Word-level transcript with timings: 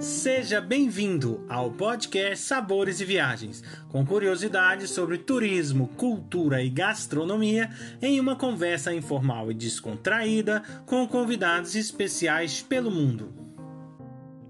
Seja 0.00 0.62
bem-vindo 0.62 1.44
ao 1.46 1.70
podcast 1.70 2.38
Sabores 2.46 3.02
e 3.02 3.04
Viagens, 3.04 3.62
com 3.90 4.02
curiosidades 4.02 4.88
sobre 4.92 5.18
turismo, 5.18 5.88
cultura 5.88 6.62
e 6.62 6.70
gastronomia, 6.70 7.68
em 8.00 8.18
uma 8.18 8.34
conversa 8.34 8.94
informal 8.94 9.50
e 9.50 9.54
descontraída 9.54 10.62
com 10.86 11.06
convidados 11.06 11.74
especiais 11.74 12.62
pelo 12.62 12.90
mundo. 12.90 13.30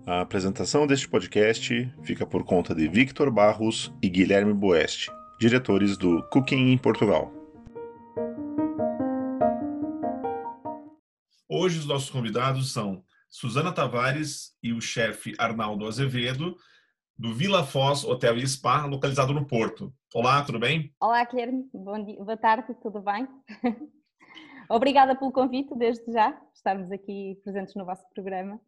A 0.07 0.21
apresentação 0.21 0.87
deste 0.87 1.09
podcast 1.09 1.93
fica 2.05 2.25
por 2.25 2.45
conta 2.45 2.73
de 2.73 2.87
Victor 2.87 3.29
Barros 3.29 3.93
e 4.01 4.09
Guilherme 4.09 4.55
Boeste, 4.55 5.11
diretores 5.41 5.97
do 5.97 6.23
Cooking 6.31 6.71
em 6.71 6.79
Portugal. 6.79 7.35
Hoje 11.49 11.81
os 11.81 11.87
nossos 11.87 12.09
convidados 12.09 12.73
são 12.73 13.03
Suzana 13.31 13.73
Tavares 13.73 14.57
e 14.61 14.73
o 14.73 14.81
chefe 14.81 15.35
Arnaldo 15.39 15.87
Azevedo, 15.87 16.57
do 17.17 17.33
Vila 17.33 17.65
Foz 17.65 18.03
Hotel 18.03 18.37
e 18.39 18.47
Spa, 18.47 18.85
localizado 18.87 19.33
no 19.33 19.47
Porto. 19.47 19.95
Olá, 20.13 20.43
tudo 20.43 20.59
bem? 20.59 20.93
Olá, 21.01 21.25
Guilherme. 21.25 21.71
Bom 21.73 22.05
dia, 22.05 22.17
boa 22.17 22.37
tarde, 22.37 22.75
tudo 22.83 23.01
bem? 23.01 23.29
Obrigada 24.69 25.15
pelo 25.15 25.31
convite, 25.31 25.73
desde 25.77 26.13
já, 26.13 26.37
estarmos 26.53 26.91
aqui 26.91 27.39
presentes 27.45 27.77
no 27.77 27.85
vosso 27.85 28.03
programa. 28.13 28.61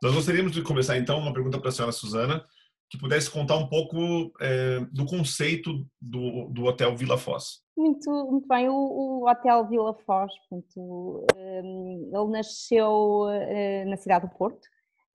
Nós 0.00 0.14
gostaríamos 0.14 0.52
de 0.52 0.62
começar 0.62 0.96
então 0.96 1.18
uma 1.18 1.32
pergunta 1.32 1.58
para 1.58 1.70
a 1.70 1.72
senhora 1.72 1.92
Suzana, 1.92 2.44
que 2.90 2.98
pudesse 2.98 3.30
contar 3.30 3.56
um 3.56 3.68
pouco 3.68 4.32
é, 4.40 4.80
do 4.92 5.06
conceito 5.06 5.86
do, 6.00 6.48
do 6.48 6.64
Hotel 6.64 6.94
Vila 6.96 7.18
Foz. 7.18 7.62
Muito, 7.76 8.10
muito 8.30 8.46
bem, 8.46 8.68
o, 8.68 8.74
o 8.74 9.28
Hotel 9.28 9.66
Vila 9.66 9.94
Foz, 10.06 10.32
um, 10.76 12.10
ele 12.12 12.30
nasceu 12.30 13.22
uh, 13.22 13.88
na 13.88 13.96
cidade 13.96 14.26
do 14.26 14.34
Porto, 14.34 14.64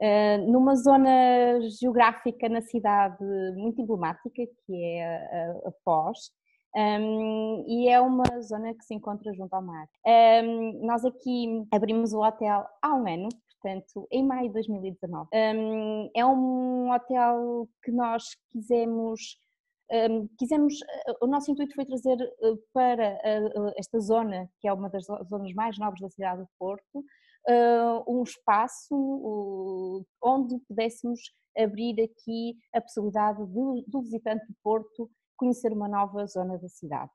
uh, 0.02 0.52
numa 0.52 0.76
zona 0.76 1.59
geográfica 1.80 2.50
na 2.50 2.62
cidade 2.62 3.23
muito 3.56 3.81
emblemática, 3.81 4.30
que 4.36 4.84
é 4.84 5.06
a, 5.06 5.70
a 5.70 5.72
Foz, 5.84 6.31
um, 6.75 7.66
e 7.67 7.90
é 7.90 8.00
uma 8.00 8.42
zona 8.42 8.73
que 8.73 8.84
se 8.84 8.94
encontra 8.94 9.34
junto 9.34 9.53
ao 9.53 9.62
mar. 9.62 9.88
Um, 10.44 10.86
nós 10.86 11.03
aqui 11.03 11.66
abrimos 11.72 12.14
o 12.14 12.22
hotel 12.22 12.66
há 12.81 12.94
um 12.94 13.08
ano, 13.08 13.30
portanto, 13.62 14.08
em 14.12 14.26
maio 14.26 14.48
de 14.48 14.54
2019. 14.54 15.30
Um, 15.34 16.10
é 16.16 16.26
um 16.26 16.92
hotel 16.92 17.68
que 17.84 17.92
nós 17.92 18.24
quisemos. 18.52 19.38
Um, 19.92 20.28
quisemos, 20.38 20.76
o 21.20 21.26
nosso 21.26 21.52
intuito 21.52 21.74
foi 21.74 21.84
trazer 21.84 22.16
uh, 22.16 22.58
para 22.72 23.16
uh, 23.16 23.72
esta 23.76 24.00
zona, 24.00 24.48
que 24.60 24.68
é 24.68 24.74
uma 24.74 24.90
das 24.90 25.06
zonas 25.06 25.54
mais 25.54 25.78
nobres 25.80 26.02
da 26.02 26.10
cidade 26.10 26.42
do 26.42 26.50
Porto, 26.58 27.04
um 28.08 28.22
espaço 28.22 30.06
onde 30.22 30.60
pudéssemos 30.68 31.20
abrir 31.58 32.00
aqui 32.00 32.56
a 32.76 32.80
possibilidade 32.80 33.44
do, 33.48 33.84
do 33.88 34.02
visitante 34.02 34.46
do 34.46 34.54
Porto 34.62 35.10
conhecer 35.36 35.72
uma 35.72 35.88
nova 35.88 36.28
zona 36.28 36.60
da 36.60 36.68
cidade. 36.68 37.10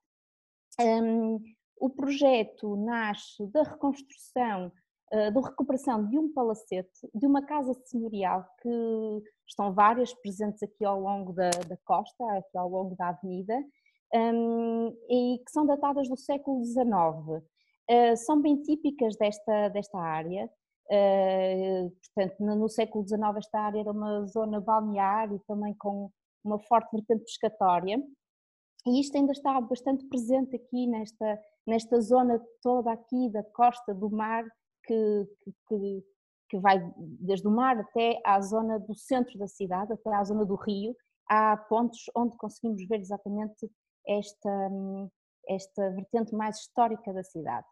Um, 0.80 1.38
o 1.78 1.90
projeto 1.90 2.74
nasce 2.76 3.46
da 3.52 3.62
reconstrução 3.62 4.72
da 5.32 5.40
recuperação 5.40 6.06
de 6.08 6.18
um 6.18 6.32
palacete, 6.32 7.08
de 7.14 7.26
uma 7.26 7.42
casa 7.42 7.72
senhorial 7.84 8.44
que 8.60 9.22
estão 9.48 9.72
várias 9.72 10.12
presentes 10.14 10.62
aqui 10.62 10.84
ao 10.84 11.00
longo 11.00 11.32
da, 11.32 11.50
da 11.50 11.76
costa, 11.84 12.24
aqui 12.36 12.56
ao 12.56 12.68
longo 12.68 12.96
da 12.96 13.08
avenida, 13.08 13.54
um, 14.14 14.88
e 15.08 15.38
que 15.44 15.50
são 15.50 15.66
datadas 15.66 16.08
do 16.08 16.16
século 16.16 16.64
XIX. 16.64 16.84
Uh, 16.86 17.42
eh, 17.88 18.16
são 18.16 18.40
bem 18.40 18.62
típicas 18.62 19.16
desta, 19.16 19.68
desta 19.68 19.98
área, 19.98 20.50
uh, 20.90 21.90
portanto, 22.14 22.40
no, 22.40 22.56
no 22.56 22.68
século 22.68 23.06
XIX 23.06 23.36
esta 23.36 23.60
área 23.60 23.80
era 23.80 23.92
uma 23.92 24.24
zona 24.26 24.60
balnear 24.60 25.32
e 25.32 25.38
também 25.40 25.74
com 25.74 26.10
uma 26.42 26.58
forte 26.60 26.90
vertente 26.92 27.24
pescatória, 27.24 28.02
e 28.86 29.00
isto 29.00 29.16
ainda 29.16 29.32
está 29.32 29.60
bastante 29.60 30.06
presente 30.06 30.56
aqui 30.56 30.86
nesta, 30.86 31.40
nesta 31.66 32.00
zona 32.00 32.40
toda 32.62 32.92
aqui 32.92 33.30
da 33.30 33.42
costa 33.42 33.94
do 33.94 34.10
mar, 34.10 34.44
que, 34.86 35.28
que, 35.68 36.04
que 36.48 36.58
vai 36.58 36.78
desde 36.96 37.46
o 37.46 37.50
mar 37.50 37.78
até 37.78 38.20
à 38.24 38.40
zona 38.40 38.78
do 38.78 38.94
centro 38.94 39.38
da 39.38 39.48
cidade, 39.48 39.92
até 39.92 40.12
à 40.14 40.24
zona 40.24 40.44
do 40.44 40.54
rio. 40.54 40.96
Há 41.28 41.56
pontos 41.56 42.10
onde 42.14 42.36
conseguimos 42.36 42.86
ver 42.86 43.00
exatamente 43.00 43.70
esta, 44.06 44.70
esta 45.48 45.90
vertente 45.90 46.34
mais 46.34 46.58
histórica 46.58 47.12
da 47.12 47.22
cidade. 47.22 47.66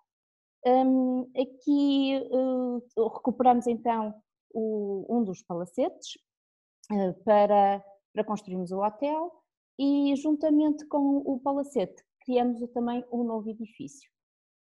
Um, 0.65 1.31
aqui 1.37 2.21
uh, 2.31 3.09
recuperamos 3.09 3.67
então 3.67 4.15
o, 4.55 5.07
um 5.09 5.25
dos 5.25 5.43
palacetes 5.43 6.17
uh, 6.91 7.13
para, 7.25 7.85
para 8.15 8.25
construirmos 8.25 8.71
o 8.71 8.81
hotel 8.81 9.33
e 9.79 10.15
juntamente 10.17 10.87
com 10.87 11.19
o 11.19 11.41
palacete 11.41 12.03
criamos 12.25 12.61
também 12.73 13.05
um 13.13 13.25
novo 13.25 13.49
edifício. 13.51 14.11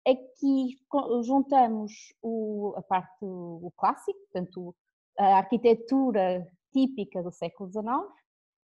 Aqui 0.07 0.79
juntamos 1.25 1.93
o, 2.21 2.75
a 2.77 2.83
parte 2.83 3.19
o 3.21 3.73
clássico, 3.77 4.19
portanto, 4.33 4.75
a 5.19 5.39
arquitetura 5.39 6.47
típica 6.73 7.23
do 7.23 7.31
século 7.31 7.71
XIX, 7.71 7.87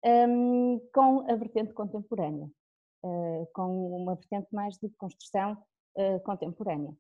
um, 0.05 0.81
com 0.93 1.31
a 1.31 1.35
vertente 1.35 1.73
contemporânea, 1.75 2.47
uh, 3.05 3.49
com 3.53 4.03
uma 4.03 4.15
vertente 4.15 4.49
mais 4.53 4.77
de 4.79 4.89
construção 4.97 5.59
uh, 5.97 6.21
contemporânea. 6.25 6.97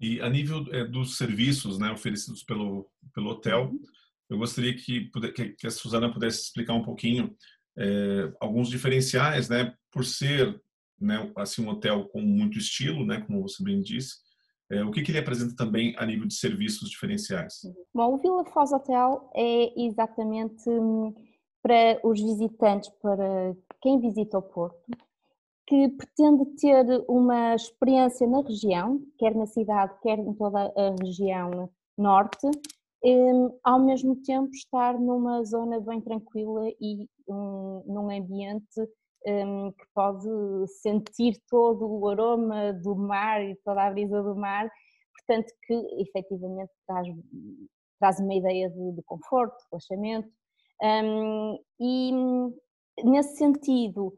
E 0.00 0.20
a 0.20 0.28
nível 0.28 0.64
é, 0.72 0.84
dos 0.84 1.16
serviços 1.16 1.78
né, 1.78 1.90
oferecidos 1.90 2.42
pelo, 2.42 2.90
pelo 3.14 3.30
hotel, 3.30 3.66
uhum. 3.66 3.82
eu 4.28 4.38
gostaria 4.38 4.74
que, 4.74 5.10
que, 5.56 5.66
a 5.66 5.70
Suzana 5.70 6.12
pudesse 6.12 6.42
explicar 6.42 6.74
um 6.74 6.82
pouquinho 6.82 7.34
é, 7.78 8.32
alguns 8.40 8.68
diferenciais, 8.68 9.48
né, 9.48 9.74
por 9.90 10.04
ser 10.04 10.60
né, 11.00 11.30
assim 11.36 11.64
um 11.64 11.68
hotel 11.68 12.08
com 12.08 12.20
muito 12.20 12.58
estilo, 12.58 13.04
né, 13.04 13.20
como 13.20 13.42
você 13.42 13.62
bem 13.62 13.80
disse. 13.80 14.26
É, 14.70 14.82
o 14.84 14.90
que, 14.90 15.02
que 15.02 15.12
ele 15.12 15.18
apresenta 15.18 15.54
também 15.54 15.94
a 15.96 16.04
nível 16.04 16.26
de 16.26 16.34
serviços 16.34 16.90
diferenciais? 16.90 17.60
Bom, 17.94 18.14
o 18.14 18.18
Vila 18.18 18.44
Foz 18.46 18.72
Hotel 18.72 19.30
é 19.34 19.80
exatamente 19.80 20.68
hum, 20.68 21.14
para 21.62 22.00
os 22.02 22.20
visitantes, 22.20 22.90
para 23.00 23.54
quem 23.80 24.00
visita 24.00 24.38
o 24.38 24.42
Porto, 24.42 24.90
que 25.66 25.88
pretende 25.88 26.44
ter 26.56 27.04
uma 27.08 27.54
experiência 27.54 28.26
na 28.26 28.40
região, 28.40 29.00
quer 29.18 29.34
na 29.34 29.46
cidade, 29.46 29.94
quer 30.02 30.18
em 30.18 30.34
toda 30.34 30.72
a 30.76 30.94
região 31.00 31.70
norte, 31.96 32.46
hum, 33.04 33.56
ao 33.62 33.84
mesmo 33.84 34.16
tempo 34.22 34.50
estar 34.50 34.98
numa 34.98 35.44
zona 35.44 35.78
bem 35.80 36.00
tranquila 36.00 36.68
e 36.80 37.08
um, 37.28 37.82
num 37.86 38.10
ambiente 38.10 38.80
um, 39.26 39.72
que 39.72 39.84
pode 39.94 40.28
sentir 40.80 41.40
todo 41.48 41.86
o 41.86 42.08
aroma 42.08 42.72
do 42.72 42.94
mar 42.94 43.42
e 43.42 43.56
toda 43.64 43.82
a 43.82 43.90
brisa 43.90 44.22
do 44.22 44.36
mar, 44.36 44.70
portanto 45.18 45.52
que 45.66 45.74
efetivamente 46.00 46.70
traz, 46.86 47.06
traz 47.98 48.20
uma 48.20 48.34
ideia 48.34 48.70
de, 48.70 48.92
de 48.92 49.02
conforto, 49.02 49.56
relaxamento 49.70 50.28
um, 50.82 51.58
e 51.80 52.12
nesse 53.04 53.36
sentido 53.36 54.16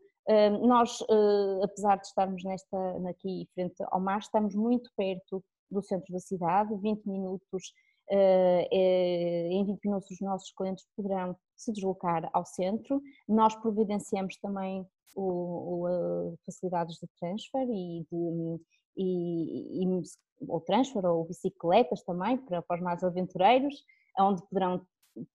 nós, 0.61 1.01
uh, 1.01 1.65
apesar 1.65 1.97
de 1.97 2.07
estarmos 2.07 2.45
nesta, 2.45 2.77
aqui 3.09 3.49
frente 3.55 3.83
ao 3.91 3.99
mar, 3.99 4.19
estamos 4.19 4.55
muito 4.55 4.91
perto 4.95 5.43
do 5.71 5.81
centro 5.81 6.13
da 6.13 6.19
cidade, 6.19 6.77
20 6.77 7.07
minutos 7.07 7.73
eh, 8.11 8.69
eh, 8.73 9.49
em 9.51 9.65
20 9.67 9.85
minutos 9.85 10.11
os 10.11 10.21
nossos 10.21 10.51
clientes 10.53 10.87
poderão 10.97 11.37
se 11.55 11.73
deslocar 11.73 12.29
ao 12.33 12.45
centro. 12.45 13.03
Nós 13.29 13.55
providenciamos 13.57 14.37
também 14.39 14.87
o, 15.19 15.87
o 15.87 16.37
facilidades 16.47 16.97
de 16.97 17.07
transfer 17.19 17.67
e 17.69 18.07
de 18.11 18.61
e, 18.97 19.85
e, 19.85 20.03
ou 20.49 20.61
transfer 20.61 21.05
ou 21.05 21.25
bicicletas 21.25 22.03
também 22.03 22.37
para, 22.37 22.63
para 22.63 22.77
os 22.77 22.83
mais 22.83 23.03
aventureiros, 23.03 23.75
onde 24.19 24.43
poderão 24.49 24.85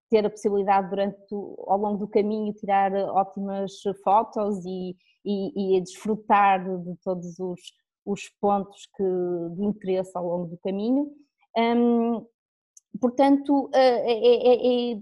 ter 0.09 0.25
a 0.25 0.29
possibilidade 0.29 0.89
durante 0.89 1.33
ao 1.33 1.77
longo 1.77 1.97
do 1.97 2.07
caminho 2.07 2.53
tirar 2.53 2.93
ótimas 2.93 3.73
fotos 4.03 4.65
e, 4.65 4.95
e, 5.25 5.77
e 5.77 5.81
desfrutar 5.81 6.63
de 6.63 6.95
todos 7.03 7.39
os, 7.39 7.59
os 8.05 8.29
pontos 8.39 8.87
que, 8.95 9.03
de 9.55 9.65
interesse 9.65 10.11
ao 10.15 10.25
longo 10.25 10.47
do 10.47 10.57
caminho. 10.57 11.11
Um, 11.57 12.25
portanto, 12.99 13.69
é, 13.73 14.11
é, 14.11 14.93
é, 14.93 14.99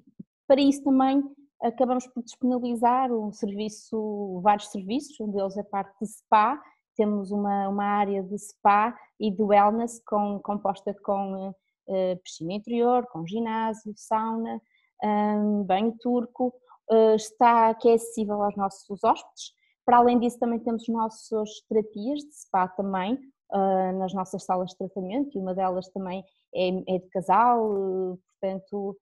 para 0.47 0.61
isso 0.61 0.83
também 0.83 1.23
acabamos 1.61 2.07
por 2.07 2.23
disponibilizar 2.23 3.11
um 3.11 3.31
serviço, 3.31 4.39
vários 4.43 4.67
serviços, 4.69 5.19
um 5.19 5.31
deles 5.31 5.57
é 5.57 5.63
parte 5.63 5.95
de 6.01 6.07
spa, 6.07 6.61
temos 6.95 7.31
uma, 7.31 7.69
uma 7.69 7.85
área 7.85 8.21
de 8.23 8.37
spa 8.37 8.95
e 9.19 9.31
de 9.31 9.41
wellness 9.41 10.01
com, 10.05 10.39
composta 10.39 10.93
com 11.03 11.49
uh, 11.49 12.17
piscina 12.23 12.53
interior, 12.53 13.07
com 13.07 13.25
ginásio, 13.25 13.93
sauna, 13.95 14.61
um, 15.03 15.63
banho 15.63 15.95
turco, 15.99 16.53
uh, 16.91 17.15
está, 17.15 17.73
que 17.75 17.89
é 17.89 17.93
acessível 17.93 18.41
aos 18.41 18.55
nossos 18.55 19.03
hóspedes. 19.03 19.53
Para 19.85 19.97
além 19.97 20.19
disso 20.19 20.39
também 20.39 20.59
temos 20.59 20.87
nossas 20.87 21.49
terapias 21.69 22.19
de 22.19 22.35
spa 22.35 22.67
também, 22.67 23.15
uh, 23.51 23.97
nas 23.97 24.13
nossas 24.13 24.43
salas 24.43 24.71
de 24.71 24.77
tratamento 24.77 25.37
e 25.37 25.41
uma 25.41 25.53
delas 25.53 25.87
também 25.89 26.23
é, 26.53 26.95
é 26.95 26.99
de 26.99 27.09
casal, 27.09 28.17
portanto 28.39 28.97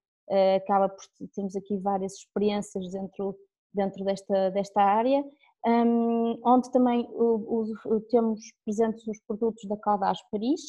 acaba 0.56 0.90
por 0.90 1.04
temos 1.34 1.56
aqui 1.56 1.78
várias 1.78 2.14
experiências 2.14 2.92
dentro, 2.92 3.36
dentro 3.74 4.04
desta, 4.06 4.52
desta 4.52 4.82
área, 4.82 5.24
um, 5.66 6.40
onde 6.46 6.72
também 6.72 7.08
o, 7.12 7.74
o, 7.86 8.02
temos 8.02 8.42
presentes 8.64 9.06
os 9.08 9.20
produtos 9.28 9.68
da 9.68 9.78
Caldas 9.78 10.20
Paris, 10.32 10.62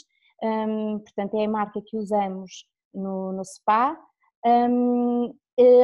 um, 0.43 0.99
portanto 0.99 1.35
é 1.37 1.45
a 1.45 1.49
marca 1.49 1.81
que 1.85 1.97
usamos 1.97 2.65
no, 2.93 3.33
no 3.33 3.45
SPA. 3.45 3.99
Um, 4.45 5.35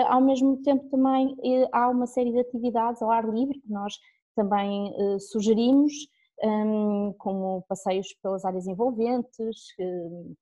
ao 0.08 0.22
mesmo 0.22 0.62
tempo 0.62 0.88
também 0.88 1.36
há 1.70 1.90
uma 1.90 2.06
série 2.06 2.32
de 2.32 2.40
atividades 2.40 3.02
ao 3.02 3.10
ar 3.10 3.28
livre 3.28 3.60
que 3.60 3.70
nós 3.70 3.92
também 4.34 4.90
sugerimos, 5.20 5.92
como 7.18 7.62
passeios 7.68 8.14
pelas 8.22 8.46
áreas 8.46 8.66
envolventes, 8.66 9.66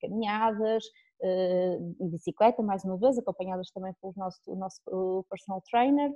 caminhadas, 0.00 0.84
uh, 1.24 2.08
bicicleta, 2.10 2.62
mais 2.62 2.84
uma 2.84 2.96
vez, 2.98 3.18
acompanhadas 3.18 3.70
também 3.70 3.94
pelo 4.00 4.12
nosso, 4.16 4.54
nosso 4.54 5.26
personal 5.28 5.62
trainer, 5.70 6.12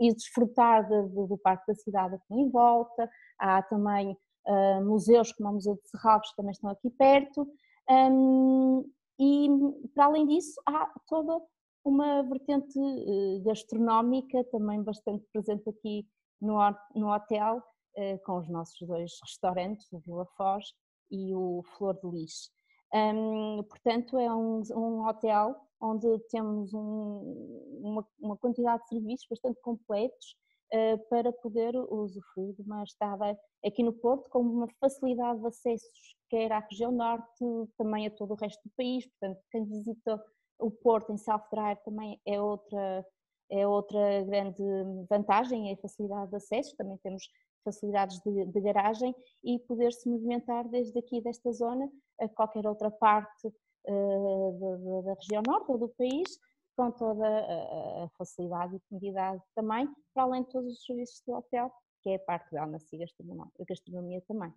e 0.00 0.12
desfrutar 0.12 0.86
de, 0.88 1.08
de, 1.08 1.26
do 1.28 1.38
Parque 1.38 1.66
da 1.68 1.74
Cidade 1.74 2.16
aqui 2.16 2.34
em 2.34 2.50
volta. 2.50 3.08
Há 3.38 3.62
também 3.62 4.16
uh, 4.46 4.84
museus 4.84 5.32
como 5.32 5.50
o 5.50 5.52
Museu 5.54 5.74
de 5.74 5.88
Serralves 5.88 6.30
que 6.30 6.36
também 6.36 6.52
estão 6.52 6.70
aqui 6.70 6.90
perto. 6.90 7.48
Um, 7.88 8.84
e 9.18 9.48
para 9.94 10.06
além 10.06 10.26
disso, 10.26 10.60
há 10.66 10.92
toda 11.06 11.40
uma 11.84 12.22
vertente 12.22 12.78
uh, 12.78 13.42
gastronómica 13.44 14.42
também 14.50 14.82
bastante 14.82 15.24
presente 15.32 15.68
aqui 15.68 16.06
no, 16.40 16.58
no 16.94 17.12
hotel, 17.12 17.58
uh, 17.58 18.24
com 18.24 18.38
os 18.38 18.48
nossos 18.48 18.86
dois 18.86 19.12
restaurantes, 19.22 19.90
o 19.92 20.00
Vila 20.00 20.26
Foz 20.36 20.64
e 21.10 21.34
o 21.34 21.62
Flor 21.76 21.94
de 21.94 22.08
Lis. 22.10 22.50
Um, 22.96 23.62
portanto, 23.64 24.18
é 24.18 24.34
um, 24.34 24.62
um 24.74 25.06
hotel 25.06 25.54
onde 25.78 26.18
temos 26.30 26.72
um, 26.72 27.80
uma, 27.82 28.06
uma, 28.18 28.36
quantidade 28.38 28.82
de 28.84 28.88
serviços 28.88 29.26
bastante 29.28 29.60
completos 29.60 30.34
uh, 30.72 30.98
para 31.10 31.30
poder 31.30 31.76
usufruir 31.76 32.54
de 32.54 32.62
uma 32.62 32.82
estada 32.84 33.38
aqui 33.64 33.82
no 33.82 33.92
Porto 33.92 34.30
com 34.30 34.40
uma 34.40 34.68
facilidade 34.80 35.40
de 35.40 35.46
acessos 35.46 36.16
quer 36.30 36.50
à 36.50 36.60
região 36.60 36.90
norte, 36.90 37.44
também 37.76 38.06
a 38.06 38.10
todo 38.10 38.32
o 38.32 38.36
resto 38.36 38.60
do 38.64 38.72
país, 38.76 39.06
portanto 39.06 39.40
quem 39.50 39.64
visita 39.64 40.24
o 40.58 40.70
Porto 40.70 41.12
em 41.12 41.18
South 41.18 41.44
Drive 41.52 41.78
também 41.84 42.18
é 42.26 42.40
outra, 42.40 43.06
é 43.50 43.68
outra 43.68 44.24
grande 44.24 44.62
vantagem, 45.08 45.70
é 45.70 45.74
a 45.74 45.76
facilidade 45.76 46.30
de 46.30 46.36
acesso, 46.36 46.74
também 46.76 46.96
temos 46.98 47.28
facilidades 47.62 48.20
de, 48.20 48.46
de 48.46 48.60
garagem 48.60 49.14
e 49.44 49.58
poder 49.58 49.92
se 49.92 50.08
movimentar 50.08 50.66
desde 50.68 50.98
aqui 50.98 51.20
desta 51.20 51.52
zona 51.52 51.90
a 52.20 52.28
qualquer 52.28 52.66
outra 52.66 52.90
parte 52.90 53.48
uh, 53.48 55.02
da, 55.04 55.14
região 55.14 55.42
norte 55.46 55.70
ou 55.70 55.78
do 55.78 55.88
país, 55.90 56.38
com 56.76 56.90
toda 56.90 57.26
a, 57.26 58.04
a 58.04 58.08
facilidade 58.18 58.76
e 58.76 58.80
comodidade 58.88 59.42
também, 59.54 59.88
para 60.14 60.24
além 60.24 60.42
de 60.42 60.50
todos 60.50 60.72
os 60.72 60.84
serviços 60.84 61.22
do 61.26 61.34
hotel, 61.34 61.72
que 62.02 62.10
é 62.10 62.16
a 62.16 62.18
parte 62.20 62.52
da 62.52 62.62
wellness 62.62 62.92
e 62.92 62.98
gastronomia, 62.98 63.50
gastronomia 63.66 64.22
também. 64.28 64.52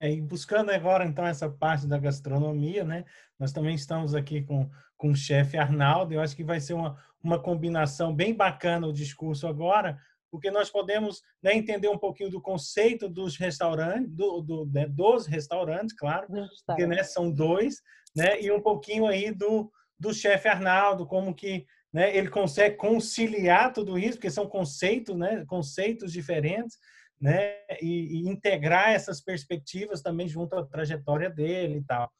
É, 0.00 0.10
e 0.10 0.20
buscando 0.20 0.70
agora 0.70 1.04
então 1.04 1.24
essa 1.24 1.48
parte 1.48 1.86
da 1.86 1.98
gastronomia, 1.98 2.84
né? 2.84 3.04
Nós 3.38 3.52
também 3.52 3.74
estamos 3.74 4.14
aqui 4.14 4.42
com, 4.42 4.68
com 4.96 5.10
o 5.10 5.16
chefe 5.16 5.56
Arnaldo. 5.56 6.12
Eu 6.12 6.20
acho 6.20 6.34
que 6.36 6.44
vai 6.44 6.60
ser 6.60 6.74
uma, 6.74 6.98
uma 7.22 7.40
combinação 7.40 8.14
bem 8.14 8.34
bacana 8.34 8.86
o 8.86 8.92
discurso 8.92 9.46
agora, 9.46 9.98
porque 10.34 10.50
nós 10.50 10.68
podemos 10.68 11.22
né, 11.40 11.54
entender 11.54 11.86
um 11.86 11.96
pouquinho 11.96 12.28
do 12.28 12.40
conceito 12.40 13.08
dos 13.08 13.36
restaurantes, 13.36 14.10
do, 14.10 14.40
do 14.40 14.66
né, 14.66 14.84
dos 14.84 15.28
restaurantes, 15.28 15.94
claro, 15.94 16.26
porque 16.66 16.88
né, 16.88 17.04
são 17.04 17.30
dois, 17.30 17.80
né, 18.16 18.42
e 18.42 18.50
um 18.50 18.60
pouquinho 18.60 19.06
aí 19.06 19.30
do, 19.30 19.70
do 19.96 20.12
chefe 20.12 20.48
Arnaldo, 20.48 21.06
como 21.06 21.32
que 21.32 21.64
né, 21.92 22.16
ele 22.16 22.28
consegue 22.28 22.74
conciliar 22.74 23.72
tudo 23.72 23.96
isso, 23.96 24.14
porque 24.14 24.28
são 24.28 24.48
conceitos, 24.48 25.16
né, 25.16 25.44
conceitos 25.46 26.10
diferentes, 26.12 26.78
né, 27.20 27.54
e, 27.80 28.18
e 28.18 28.28
integrar 28.28 28.90
essas 28.90 29.20
perspectivas 29.20 30.02
também 30.02 30.26
junto 30.26 30.56
à 30.56 30.66
trajetória 30.66 31.30
dele 31.30 31.78
e 31.78 31.84
tal. 31.84 32.10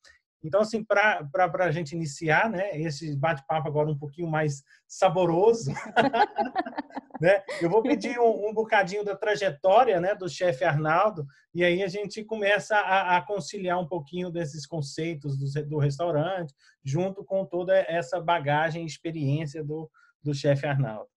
Então, 0.44 0.60
assim, 0.60 0.84
para 0.84 1.26
a 1.60 1.70
gente 1.70 1.92
iniciar, 1.92 2.50
né, 2.50 2.78
esse 2.78 3.16
bate-papo 3.16 3.66
agora 3.66 3.90
um 3.90 3.98
pouquinho 3.98 4.28
mais 4.28 4.62
saboroso, 4.86 5.72
né, 7.18 7.42
eu 7.62 7.70
vou 7.70 7.82
pedir 7.82 8.18
um, 8.20 8.48
um, 8.48 8.52
bocadinho 8.52 9.02
da 9.02 9.16
trajetória, 9.16 9.98
né, 9.98 10.14
do 10.14 10.28
chefe 10.28 10.62
Arnaldo, 10.62 11.26
e 11.54 11.64
aí 11.64 11.82
a 11.82 11.88
gente 11.88 12.22
começa 12.22 12.76
a, 12.76 13.16
a 13.16 13.22
conciliar 13.22 13.80
um 13.80 13.88
pouquinho 13.88 14.30
desses 14.30 14.66
conceitos 14.66 15.38
do, 15.38 15.66
do, 15.66 15.78
restaurante, 15.78 16.52
junto 16.84 17.24
com 17.24 17.46
toda 17.46 17.74
essa 17.88 18.20
bagagem 18.20 18.82
e 18.82 18.86
experiência 18.86 19.64
do, 19.64 19.90
do 20.22 20.34
chefe 20.34 20.66
Arnaldo. 20.66 21.08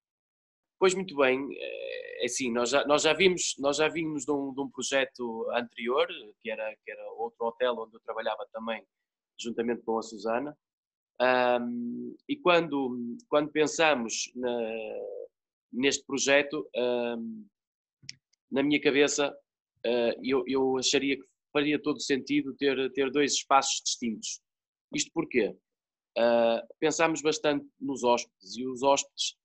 Pois 0.80 0.94
muito 0.94 1.18
bem, 1.18 1.46
é 1.52 2.26
assim, 2.26 2.50
nós 2.52 2.70
já, 2.70 2.86
nós 2.86 3.02
já 3.02 3.12
vimos, 3.12 3.56
nós 3.60 3.76
já 3.76 3.90
vimos 3.90 4.24
de 4.24 4.32
um, 4.32 4.54
de 4.54 4.62
um 4.62 4.70
projeto 4.70 5.50
anterior, 5.52 6.08
que 6.40 6.50
era, 6.50 6.74
que 6.86 6.92
era 6.92 7.04
outro 7.18 7.46
hotel 7.46 7.76
onde 7.78 7.96
eu 7.96 8.00
trabalhava 8.00 8.48
também 8.54 8.86
juntamente 9.40 9.82
com 9.84 9.98
a 9.98 10.02
Susana. 10.02 10.58
Um, 11.20 12.16
e 12.30 12.36
quando, 12.36 13.18
quando 13.28 13.52
pensamos 13.52 14.32
na, 14.36 14.60
neste 15.72 16.06
projeto, 16.06 16.68
um, 16.76 17.46
na 18.52 18.64
minha 18.64 18.82
cabeça, 18.82 19.32
uh, 19.86 20.22
eu, 20.24 20.44
eu 20.48 20.78
acharia 20.78 21.18
que 21.18 21.26
faria 21.52 21.82
todo 21.82 22.00
sentido 22.00 22.56
ter, 22.56 22.92
ter 22.94 23.12
dois 23.12 23.34
espaços 23.34 23.82
distintos. 23.84 24.42
Isto 24.94 25.12
porquê? 25.14 25.56
Uh, 26.18 26.62
pensámos 26.80 27.22
bastante 27.22 27.68
nos 27.80 28.04
hóspedes 28.04 28.58
e 28.58 28.66
os 28.66 28.84
hóspedes, 28.84 29.36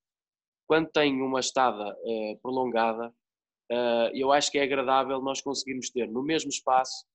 quando 0.66 0.90
têm 0.90 1.20
uma 1.20 1.40
estada 1.40 1.94
uh, 1.94 2.38
prolongada, 2.40 3.14
eu 4.12 4.30
acho 4.30 4.52
que 4.52 4.58
é 4.58 4.64
agradável 4.64 5.22
nós 5.22 5.40
conseguirmos 5.40 5.88
ter 5.88 6.06
no 6.06 6.22
mesmo 6.22 6.50
espaço 6.50 7.06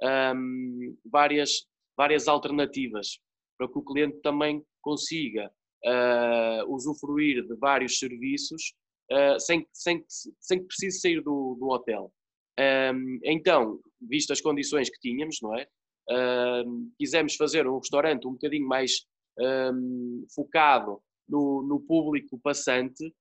um, 0.00 0.96
várias 1.04 1.66
várias 1.98 2.28
alternativas 2.28 3.18
para 3.58 3.68
que 3.68 3.78
o 3.78 3.82
cliente 3.82 4.20
também 4.22 4.64
consiga 4.80 5.50
uh, 5.84 6.72
usufruir 6.72 7.44
de 7.44 7.54
vários 7.56 7.98
serviços 7.98 8.72
uh, 9.10 9.38
sem, 9.40 9.66
sem, 9.72 10.04
sem 10.08 10.60
que 10.60 10.66
precise 10.66 11.00
sair 11.00 11.20
do, 11.20 11.56
do 11.58 11.68
hotel. 11.68 12.12
Um, 12.58 13.18
então, 13.24 13.80
visto 14.00 14.32
as 14.32 14.40
condições 14.40 14.88
que 14.88 15.00
tínhamos, 15.00 15.38
não 15.42 15.56
é? 15.56 15.66
Uh, 16.08 16.88
quisemos 16.96 17.34
fazer 17.34 17.66
um 17.66 17.78
restaurante 17.78 18.26
um 18.26 18.32
bocadinho 18.32 18.66
mais 18.66 19.04
um, 19.38 20.24
focado 20.34 21.02
no, 21.28 21.62
no, 21.62 21.80
público 21.80 22.40
passante, 22.42 23.14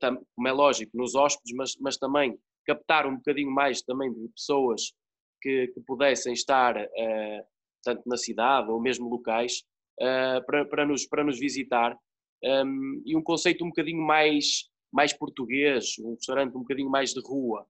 tam, 0.00 0.20
como 0.34 0.48
é 0.48 0.52
lógico, 0.52 0.90
nos 0.94 1.14
hóspedes, 1.14 1.54
mas, 1.56 1.76
mas 1.80 1.96
também 1.96 2.38
captar 2.66 3.06
um 3.06 3.16
bocadinho 3.16 3.50
mais 3.50 3.80
também 3.80 4.12
de 4.12 4.28
pessoas 4.28 4.92
que, 5.40 5.68
que 5.68 5.80
pudessem 5.80 6.32
estar 6.32 6.76
uh, 6.76 7.46
tanto 7.82 8.02
na 8.06 8.16
cidade 8.16 8.70
ou 8.70 8.80
mesmo 8.80 9.08
locais, 9.08 9.62
uh, 10.00 10.44
para, 10.46 10.64
para, 10.64 10.86
nos, 10.86 11.06
para 11.06 11.24
nos 11.24 11.38
visitar. 11.38 11.96
Um, 12.44 13.02
e 13.04 13.16
um 13.16 13.22
conceito 13.22 13.64
um 13.64 13.68
bocadinho 13.68 14.00
mais, 14.00 14.68
mais 14.92 15.12
português, 15.12 15.94
um 16.00 16.14
restaurante 16.14 16.56
um 16.56 16.60
bocadinho 16.60 16.90
mais 16.90 17.12
de 17.12 17.20
rua. 17.20 17.66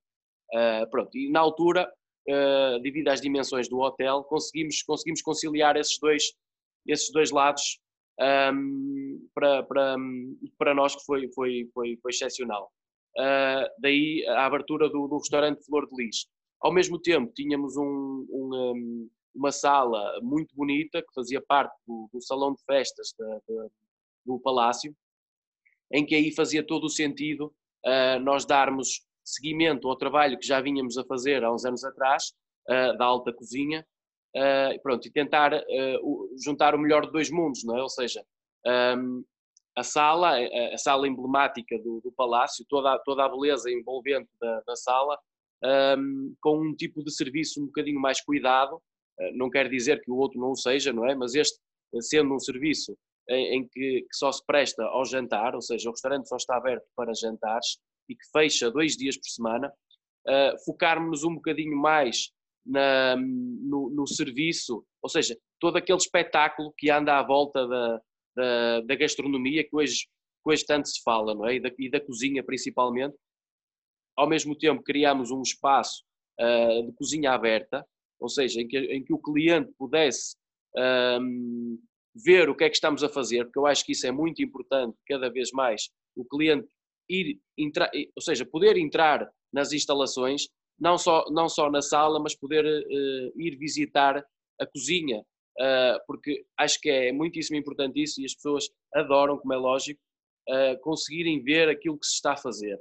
Uh, 0.52 0.88
pronto, 0.90 1.16
e 1.16 1.30
na 1.30 1.40
altura, 1.40 1.90
uh, 2.28 2.80
devido 2.80 3.08
às 3.08 3.20
dimensões 3.20 3.68
do 3.68 3.78
hotel, 3.78 4.24
conseguimos, 4.24 4.82
conseguimos 4.82 5.22
conciliar 5.22 5.76
esses 5.76 5.98
dois, 5.98 6.32
esses 6.86 7.10
dois 7.12 7.30
lados 7.30 7.80
um, 8.20 9.28
para, 9.34 9.62
para, 9.62 9.96
para 10.58 10.74
nós 10.74 10.96
que 10.96 11.04
foi, 11.04 11.30
foi, 11.32 11.68
foi, 11.72 11.98
foi 12.02 12.10
excepcional. 12.10 12.70
Uh, 13.16 13.66
daí 13.80 14.24
a 14.28 14.46
abertura 14.46 14.88
do, 14.88 15.08
do 15.08 15.18
restaurante 15.18 15.64
Flor 15.64 15.88
de 15.88 16.04
Lis. 16.04 16.26
Ao 16.60 16.72
mesmo 16.72 17.00
tempo, 17.00 17.32
tínhamos 17.34 17.76
um, 17.76 18.26
um, 18.30 19.08
uma 19.38 19.52
sala 19.52 20.20
muito 20.20 20.54
bonita 20.54 21.00
que 21.00 21.14
fazia 21.14 21.40
parte 21.40 21.74
do, 21.86 22.08
do 22.12 22.20
salão 22.20 22.52
de 22.52 22.62
festas 22.64 23.14
do 24.26 24.38
Palácio, 24.40 24.94
em 25.92 26.04
que 26.04 26.14
aí 26.14 26.34
fazia 26.34 26.66
todo 26.66 26.84
o 26.84 26.90
sentido 26.90 27.52
uh, 27.86 28.20
nós 28.20 28.44
darmos 28.44 29.06
seguimento 29.24 29.88
ao 29.88 29.96
trabalho 29.96 30.38
que 30.38 30.46
já 30.46 30.60
vínhamos 30.60 30.98
a 30.98 31.04
fazer 31.04 31.44
há 31.44 31.52
uns 31.52 31.64
anos 31.64 31.84
atrás, 31.84 32.32
uh, 32.68 32.96
da 32.98 33.04
alta 33.04 33.32
cozinha, 33.32 33.86
uh, 34.36 34.82
pronto, 34.82 35.06
e 35.06 35.10
tentar 35.10 35.52
juntar 36.44 36.74
o 36.74 36.78
melhor 36.78 37.06
de 37.06 37.12
dois 37.12 37.30
mundos, 37.30 37.64
não 37.64 37.76
é? 37.76 37.82
Ou 37.82 37.88
seja, 37.88 38.22
um, 38.96 39.24
a 39.76 39.82
sala, 39.82 40.36
a, 40.36 40.74
a, 40.74 40.78
sala 40.78 41.06
emblemática 41.06 41.78
do, 41.78 42.00
do, 42.02 42.12
Palácio, 42.12 42.66
toda, 42.68 42.98
toda 43.04 43.24
a 43.24 43.28
beleza 43.28 43.70
envolvente 43.70 44.28
da, 44.40 44.60
da 44.66 44.76
sala, 44.76 45.18
um, 45.96 46.34
com 46.40 46.60
um 46.60 46.74
tipo 46.74 47.02
de 47.02 47.12
serviço 47.12 47.62
um 47.62 47.66
bocadinho 47.66 48.00
mais 48.00 48.20
cuidado, 48.20 48.80
não 49.34 49.50
quer 49.50 49.68
dizer 49.68 50.00
que 50.02 50.10
o 50.10 50.16
outro 50.16 50.40
não 50.40 50.52
o 50.52 50.56
seja, 50.56 50.92
não 50.92 51.06
é? 51.06 51.14
Mas 51.14 51.34
este, 51.34 51.58
eh, 51.94 52.00
sendo 52.00 52.34
um 52.34 52.38
serviço 52.38 52.96
em, 53.28 53.58
em 53.58 53.68
que, 53.68 54.02
que, 54.02 54.16
só 54.16 54.30
se 54.32 54.44
presta 54.46 54.82
ao 54.84 55.04
jantar, 55.04 55.54
ou 55.54 55.60
seja, 55.60 55.88
o 55.88 55.92
restaurante 55.92 56.28
só 56.28 56.36
está 56.36 56.56
aberto 56.56 56.86
para 56.96 57.12
jantares 57.14 57.78
e 58.08 58.14
que 58.14 58.24
fecha 58.32 58.70
dois 58.70 58.96
dias 58.96 59.16
por 59.16 59.28
semana, 59.28 59.68
uh, 60.26 60.64
focarmos 60.64 61.24
um 61.24 61.34
bocadinho 61.34 61.76
mais 61.76 62.30
na, 62.64 63.16
no, 63.16 63.90
no, 63.90 64.06
serviço, 64.06 64.84
ou 65.02 65.08
seja, 65.08 65.36
todo 65.60 65.76
aquele 65.76 65.98
espetáculo 65.98 66.72
que 66.76 66.90
anda 66.90 67.18
à 67.18 67.22
volta 67.22 67.66
da, 67.66 68.00
da, 68.34 68.80
da 68.80 68.94
gastronomia 68.94 69.62
que 69.62 69.76
hoje, 69.76 70.06
que 70.42 70.50
hoje 70.50 70.64
tanto 70.64 70.88
se 70.88 71.02
fala, 71.02 71.34
não 71.34 71.46
é? 71.46 71.56
E 71.56 71.60
da, 71.60 71.70
e 71.78 71.90
da 71.90 72.00
cozinha 72.00 72.42
principalmente. 72.42 73.16
Ao 74.16 74.28
mesmo 74.28 74.56
tempo, 74.56 74.82
criamos 74.82 75.30
um 75.30 75.42
espaço 75.42 76.02
uh, 76.40 76.86
de 76.86 76.92
cozinha 76.94 77.32
aberta, 77.32 77.86
ou 78.20 78.28
seja, 78.28 78.60
em 78.60 78.68
que, 78.68 78.78
em 78.78 79.04
que 79.04 79.12
o 79.12 79.18
cliente 79.18 79.72
pudesse 79.78 80.36
um, 81.20 81.78
ver 82.14 82.48
o 82.48 82.54
que 82.54 82.64
é 82.64 82.68
que 82.68 82.76
estamos 82.76 83.02
a 83.02 83.08
fazer, 83.08 83.44
porque 83.44 83.58
eu 83.58 83.66
acho 83.66 83.84
que 83.84 83.92
isso 83.92 84.06
é 84.06 84.12
muito 84.12 84.42
importante, 84.42 84.96
cada 85.06 85.30
vez 85.30 85.50
mais, 85.52 85.88
o 86.16 86.24
cliente 86.24 86.68
ir, 87.08 87.40
entrar, 87.56 87.90
ou 88.14 88.22
seja, 88.22 88.44
poder 88.44 88.76
entrar 88.76 89.28
nas 89.52 89.72
instalações, 89.72 90.48
não 90.78 90.98
só, 90.98 91.24
não 91.30 91.48
só 91.48 91.70
na 91.70 91.80
sala, 91.80 92.20
mas 92.20 92.34
poder 92.34 92.64
uh, 92.64 93.40
ir 93.40 93.56
visitar 93.56 94.24
a 94.60 94.66
cozinha, 94.66 95.20
uh, 95.20 95.98
porque 96.06 96.44
acho 96.56 96.80
que 96.80 96.90
é 96.90 97.12
muitíssimo 97.12 97.56
importante 97.56 98.02
isso 98.02 98.20
e 98.20 98.24
as 98.24 98.34
pessoas 98.34 98.68
adoram, 98.94 99.38
como 99.38 99.54
é 99.54 99.56
lógico, 99.56 100.00
uh, 100.48 100.78
conseguirem 100.80 101.42
ver 101.42 101.68
aquilo 101.68 101.98
que 101.98 102.06
se 102.06 102.14
está 102.14 102.32
a 102.32 102.36
fazer. 102.36 102.78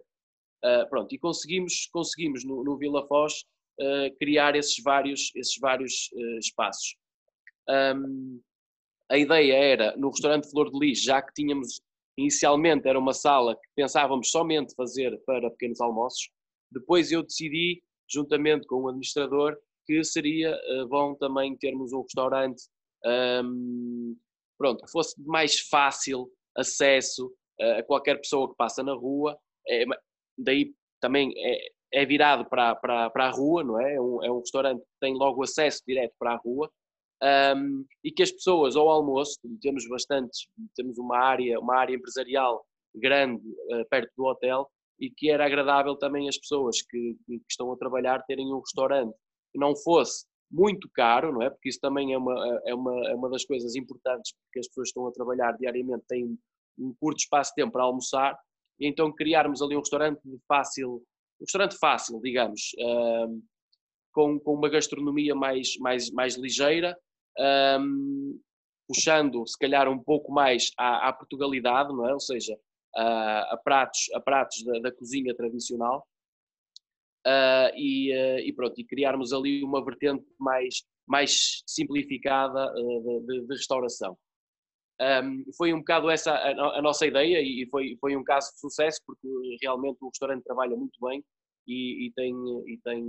pronto, 0.89 1.13
e 1.13 1.19
conseguimos, 1.19 1.87
conseguimos 1.91 2.43
no, 2.43 2.63
no 2.63 2.77
Vila 2.77 3.05
Foz 3.07 3.45
criar 4.19 4.55
esses 4.55 4.81
vários, 4.83 5.31
esses 5.35 5.57
vários 5.59 6.09
espaços. 6.39 6.95
Um, 7.69 8.41
a 9.09 9.17
ideia 9.17 9.53
era, 9.53 9.95
no 9.97 10.09
restaurante 10.09 10.49
Flor 10.49 10.71
de 10.71 10.79
Lis, 10.79 11.01
já 11.01 11.21
que 11.21 11.33
tínhamos 11.33 11.81
inicialmente 12.17 12.87
era 12.87 12.97
uma 12.97 13.13
sala 13.13 13.55
que 13.55 13.69
pensávamos 13.75 14.29
somente 14.29 14.73
fazer 14.75 15.21
para 15.25 15.51
pequenos 15.51 15.79
almoços, 15.79 16.29
depois 16.71 17.11
eu 17.11 17.23
decidi, 17.23 17.81
juntamente 18.09 18.65
com 18.67 18.81
o 18.81 18.87
administrador, 18.89 19.57
que 19.85 20.03
seria 20.03 20.53
uh, 20.53 20.87
bom 20.87 21.15
também 21.15 21.55
termos 21.57 21.93
um 21.93 22.01
restaurante 22.01 22.63
um, 23.05 24.17
pronto, 24.57 24.83
que 24.83 24.91
fosse 24.91 25.15
mais 25.21 25.59
fácil 25.59 26.29
acesso 26.57 27.31
a 27.59 27.83
qualquer 27.83 28.17
pessoa 28.17 28.49
que 28.49 28.55
passa 28.55 28.83
na 28.83 28.93
rua. 28.93 29.37
É, 29.67 29.83
daí 30.37 30.73
também 30.99 31.33
é, 31.37 31.69
é 31.93 32.05
virado 32.05 32.45
para, 32.49 32.75
para, 32.75 33.09
para 33.09 33.27
a 33.27 33.31
rua, 33.31 33.63
não 33.63 33.79
é? 33.79 33.95
É 33.95 34.01
um, 34.01 34.23
é 34.23 34.31
um 34.31 34.39
restaurante 34.39 34.79
que 34.79 34.99
tem 34.99 35.13
logo 35.13 35.43
acesso 35.43 35.81
direto 35.87 36.13
para 36.19 36.33
a 36.33 36.37
rua 36.37 36.69
um, 37.55 37.85
e 38.03 38.11
que 38.11 38.21
as 38.21 38.31
pessoas 38.31 38.75
ao 38.75 38.89
almoço, 38.89 39.39
temos 39.61 39.87
bastantes, 39.87 40.47
temos 40.75 40.97
uma 40.97 41.17
área, 41.17 41.59
uma 41.59 41.75
área 41.75 41.95
empresarial 41.95 42.63
grande 42.95 43.41
uh, 43.71 43.87
perto 43.89 44.11
do 44.15 44.25
hotel 44.25 44.69
e 44.99 45.09
que 45.09 45.29
era 45.29 45.45
agradável 45.45 45.95
também 45.95 46.27
as 46.27 46.37
pessoas 46.37 46.81
que, 46.81 47.15
que, 47.25 47.41
estão 47.49 47.71
a 47.71 47.77
trabalhar 47.77 48.23
terem 48.23 48.51
um 48.53 48.59
restaurante 48.59 49.15
que 49.51 49.59
não 49.59 49.75
fosse 49.75 50.25
muito 50.49 50.89
caro, 50.93 51.33
não 51.33 51.41
é? 51.41 51.49
Porque 51.49 51.69
isso 51.69 51.79
também 51.79 52.13
é 52.13 52.17
uma, 52.17 52.61
é 52.65 52.73
uma, 52.73 53.09
é 53.09 53.15
uma 53.15 53.29
das 53.29 53.45
coisas 53.45 53.75
importantes, 53.75 54.33
porque 54.43 54.59
as 54.59 54.67
pessoas 54.67 54.89
estão 54.89 55.05
a 55.07 55.11
trabalhar 55.11 55.51
diariamente, 55.57 56.05
têm 56.07 56.37
um 56.79 56.95
curto 56.99 57.19
espaço 57.19 57.51
de 57.51 57.55
tempo 57.55 57.73
para 57.73 57.83
almoçar, 57.83 58.37
e 58.79 58.87
então 58.87 59.13
criarmos 59.13 59.61
ali 59.61 59.75
um 59.75 59.79
restaurante 59.79 60.21
fácil, 60.47 61.03
um 61.39 61.43
restaurante 61.43 61.77
fácil, 61.77 62.19
digamos, 62.21 62.71
com, 64.11 64.39
com 64.39 64.53
uma 64.55 64.69
gastronomia 64.69 65.35
mais, 65.35 65.77
mais, 65.77 66.09
mais 66.11 66.35
ligeira, 66.35 66.97
um, 67.79 68.39
puxando 68.87 69.45
se 69.45 69.57
calhar 69.57 69.87
um 69.89 70.01
pouco 70.01 70.31
mais 70.31 70.71
à, 70.77 71.09
à 71.09 71.13
Portugalidade, 71.13 71.89
não 71.89 72.07
é? 72.07 72.13
Ou 72.13 72.19
seja, 72.19 72.57
a, 72.95 73.53
a 73.53 73.57
pratos, 73.57 74.09
a 74.13 74.19
pratos 74.19 74.63
da, 74.63 74.79
da 74.79 74.91
cozinha 74.91 75.35
tradicional. 75.35 76.07
Uh, 77.25 77.69
e, 77.75 78.13
uh, 78.13 78.39
e, 78.39 78.53
pronto, 78.53 78.79
e 78.79 78.85
criarmos 78.85 79.33
ali 79.33 79.61
uma 79.61 79.83
vertente 79.83 80.25
mais, 80.39 80.83
mais 81.05 81.61
simplificada 81.67 82.73
uh, 82.73 83.25
de, 83.27 83.41
de, 83.41 83.53
restauração. 83.53 84.17
Um, 84.99 85.43
foi 85.55 85.73
um 85.73 85.79
bocado 85.79 86.09
essa 86.09 86.31
a, 86.31 86.79
a, 86.79 86.81
nossa 86.81 87.05
ideia 87.05 87.39
e 87.39 87.67
foi, 87.69 87.95
foi 88.01 88.15
um 88.15 88.23
caso 88.23 88.51
de 88.51 88.59
sucesso 88.59 88.99
porque 89.05 89.27
realmente 89.61 89.97
o 90.01 90.07
restaurante 90.07 90.43
trabalha 90.43 90.75
muito 90.75 90.97
bem 90.99 91.23
e, 91.67 92.07
e, 92.07 92.11
tem, 92.13 92.33
e 92.65 92.79
tem, 92.83 93.07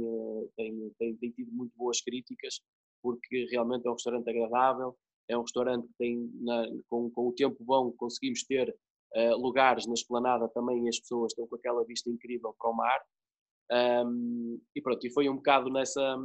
tem, 0.54 0.92
tem, 0.99 1.16
tem, 1.16 1.30
tido 1.30 1.50
muito 1.50 1.73
boas 1.78 2.02
críticas 2.02 2.61
porque 3.02 3.47
realmente 3.50 3.87
é 3.87 3.90
um 3.90 3.95
restaurante 3.95 4.28
agradável, 4.28 4.95
é 5.28 5.37
um 5.38 5.42
restaurante 5.42 5.87
que 5.87 5.95
tem, 5.99 6.30
na, 6.40 6.66
com, 6.88 7.11
com, 7.11 7.28
o 7.28 7.33
tempo 7.33 7.57
bom, 7.61 7.92
conseguimos 7.92 8.42
ter 8.45 8.68
uh, 9.14 9.37
lugares 9.37 9.87
na 9.87 9.95
esplanada 9.95 10.49
também 10.49 10.85
e 10.85 10.88
as 10.88 10.99
pessoas 10.99 11.33
estão 11.33 11.47
com 11.47 11.57
aquela 11.57 11.85
vista 11.85 12.11
incrível 12.11 12.54
para 12.59 12.71
o 12.71 12.75
mar. 12.76 13.00
Um, 13.71 14.61
e 14.75 14.80
pronto, 14.80 15.07
e 15.07 15.12
foi 15.12 15.28
um 15.28 15.37
bocado 15.37 15.71
nessa, 15.71 16.16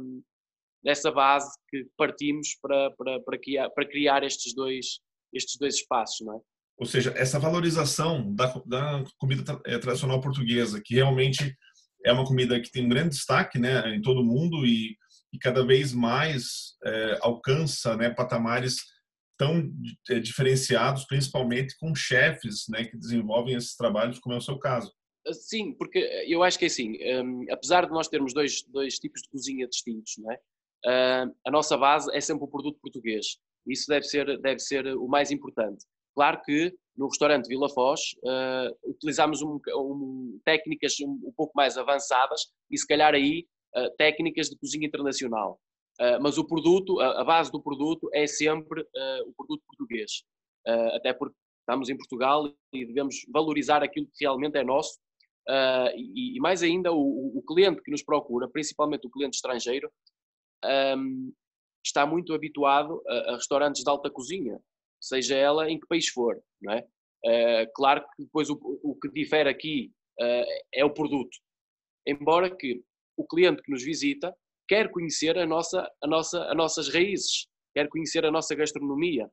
nessa 0.82 1.10
base 1.10 1.50
que 1.68 1.86
partimos 1.96 2.56
para, 2.60 2.90
para, 2.92 3.20
para, 3.20 3.38
criar, 3.38 3.70
para 3.70 3.86
criar 3.86 4.22
estes 4.24 4.54
dois, 4.54 4.98
estes 5.34 5.56
dois 5.58 5.74
espaços, 5.76 6.26
não 6.26 6.36
é? 6.36 6.40
Ou 6.78 6.86
seja, 6.86 7.12
essa 7.16 7.38
valorização 7.38 8.34
da, 8.34 8.46
da 8.66 9.04
comida 9.18 9.60
eh, 9.64 9.78
tradicional 9.78 10.20
portuguesa, 10.20 10.80
que 10.84 10.94
realmente 10.94 11.56
é 12.04 12.12
uma 12.12 12.24
comida 12.24 12.60
que 12.60 12.70
tem 12.70 12.84
um 12.84 12.88
grande 12.88 13.10
destaque 13.10 13.58
né, 13.58 13.94
em 13.94 14.02
todo 14.02 14.20
o 14.20 14.24
mundo 14.24 14.66
e 14.66 14.96
e 15.34 15.38
cada 15.38 15.66
vez 15.66 15.92
mais 15.92 16.76
é, 16.84 17.18
alcança 17.20 17.96
né, 17.96 18.08
patamares 18.08 18.76
tão 19.36 19.68
é, 20.08 20.20
diferenciados, 20.20 21.04
principalmente 21.06 21.76
com 21.76 21.92
chefes 21.92 22.66
né, 22.68 22.84
que 22.84 22.96
desenvolvem 22.96 23.56
esses 23.56 23.74
trabalhos, 23.74 24.20
como 24.20 24.36
é 24.36 24.38
o 24.38 24.40
seu 24.40 24.56
caso. 24.56 24.92
Ah, 25.26 25.32
sim, 25.32 25.74
porque 25.74 25.98
eu 26.28 26.44
acho 26.44 26.56
que 26.56 26.66
é 26.66 26.68
assim, 26.68 26.96
um, 27.20 27.46
apesar 27.50 27.86
de 27.86 27.90
nós 27.90 28.06
termos 28.06 28.32
dois, 28.32 28.62
dois 28.68 28.96
tipos 29.00 29.22
de 29.22 29.28
cozinha 29.28 29.66
distintos, 29.66 30.14
não 30.18 30.30
é? 30.30 30.38
Uh, 30.86 31.34
a 31.46 31.50
nossa 31.50 31.76
base 31.76 32.14
é 32.14 32.20
sempre 32.20 32.44
o 32.44 32.48
produto 32.48 32.78
português. 32.80 33.38
Isso 33.66 33.86
deve 33.88 34.04
ser, 34.04 34.38
deve 34.40 34.58
ser 34.58 34.86
o 34.96 35.06
mais 35.08 35.30
importante. 35.30 35.84
Claro 36.14 36.40
que 36.44 36.72
no 36.96 37.08
restaurante 37.08 37.48
Vila 37.48 37.68
Foz 37.68 38.00
uh, 38.22 38.90
utilizamos 38.90 39.42
um, 39.42 39.58
um, 39.76 40.40
técnicas 40.44 40.94
um, 41.00 41.10
um, 41.10 41.32
pouco 41.36 41.52
mais 41.54 41.76
avançadas 41.76 42.42
e 42.70 42.78
se 42.78 42.86
calhar 42.86 43.14
aí 43.14 43.46
uh, 43.76 43.90
técnicas 43.96 44.48
de 44.48 44.56
cozinha 44.56 44.86
internacional. 44.86 45.58
Uh, 46.00 46.20
mas 46.20 46.38
o 46.38 46.46
produto, 46.46 47.00
a, 47.00 47.20
a, 47.20 47.24
base 47.24 47.50
do 47.50 47.60
produto 47.60 48.08
é 48.12 48.26
sempre 48.26 48.82
o 49.26 49.32
produto 49.36 49.62
português. 49.66 50.22
até 50.94 51.12
porque 51.12 51.36
estamos 51.60 51.88
em 51.88 51.96
Portugal 51.96 52.52
e 52.72 52.86
devemos 52.86 53.16
valorizar 53.32 53.82
aquilo 53.82 54.06
que 54.06 54.24
realmente 54.24 54.56
é 54.56 54.64
nosso. 54.64 54.98
E, 55.94 56.36
e, 56.36 56.40
mais 56.40 56.62
ainda, 56.62 56.92
o, 56.92 57.38
o, 57.38 57.42
cliente 57.42 57.82
que 57.82 57.90
nos 57.90 58.02
procura, 58.02 58.48
principalmente 58.48 59.06
o 59.06 59.10
cliente 59.10 59.36
estrangeiro, 59.36 59.90
ehm, 60.64 61.30
está 61.84 62.06
muito 62.06 62.34
habituado 62.34 63.02
a, 63.06 63.32
a, 63.32 63.34
restaurantes 63.36 63.82
de 63.82 63.90
alta 63.90 64.10
cozinha, 64.10 64.58
seja 65.00 65.36
ela 65.36 65.70
em 65.70 65.78
que 65.78 65.86
país 65.86 66.08
for. 66.08 66.40
Não 66.62 66.72
é? 66.72 66.86
claro 67.74 68.02
que 68.02 68.24
depois 68.24 68.50
o, 68.50 68.58
o 68.82 68.94
que 69.00 69.08
difere 69.08 69.48
aqui 69.48 69.90
é 70.74 70.84
o 70.84 70.92
produto. 70.92 71.34
Embora 72.06 72.54
que 72.54 72.82
o 73.16 73.26
cliente 73.26 73.62
que 73.62 73.70
nos 73.70 73.82
visita 73.82 74.34
quer 74.68 74.90
conhecer 74.90 75.38
a 75.38 75.46
nossa, 75.46 75.90
a 76.02 76.06
nossa, 76.06 76.44
as 76.44 76.56
nossas 76.56 76.88
raízes, 76.88 77.46
quer 77.74 77.88
conhecer 77.88 78.24
a 78.24 78.30
nossa 78.30 78.54
gastronomia. 78.54 79.26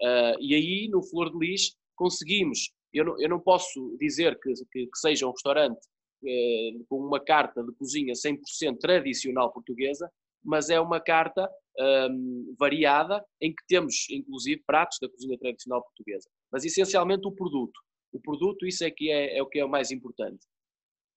Uh, 0.00 0.36
e 0.40 0.54
aí, 0.54 0.88
no 0.88 1.02
Flor 1.02 1.30
de 1.30 1.38
Lis, 1.38 1.76
conseguimos. 1.96 2.70
Eu 2.92 3.04
não, 3.04 3.20
eu 3.20 3.28
não 3.28 3.40
posso 3.40 3.96
dizer 3.98 4.38
que, 4.40 4.52
que, 4.70 4.86
que 4.86 4.98
seja 4.98 5.26
um 5.26 5.32
restaurante 5.32 5.78
uh, 5.78 6.84
com 6.88 6.98
uma 6.98 7.20
carta 7.20 7.62
de 7.62 7.72
cozinha 7.72 8.12
100% 8.12 8.78
tradicional 8.78 9.52
portuguesa, 9.52 10.10
mas 10.46 10.70
é 10.70 10.80
uma 10.80 11.00
carta 11.00 11.50
um, 11.78 12.54
variada 12.58 13.22
em 13.40 13.50
que 13.50 13.62
temos, 13.68 14.06
inclusive, 14.10 14.62
pratos 14.66 14.98
da 15.00 15.08
cozinha 15.08 15.36
tradicional 15.38 15.82
portuguesa. 15.82 16.28
Mas 16.50 16.64
essencialmente 16.64 17.26
o 17.26 17.32
produto. 17.32 17.78
O 18.12 18.20
produto, 18.20 18.64
isso 18.66 18.84
é 18.84 18.90
que 18.90 19.10
é, 19.10 19.36
é 19.36 19.42
o 19.42 19.46
que 19.46 19.58
é 19.58 19.64
o 19.64 19.68
mais 19.68 19.90
importante. 19.90 20.46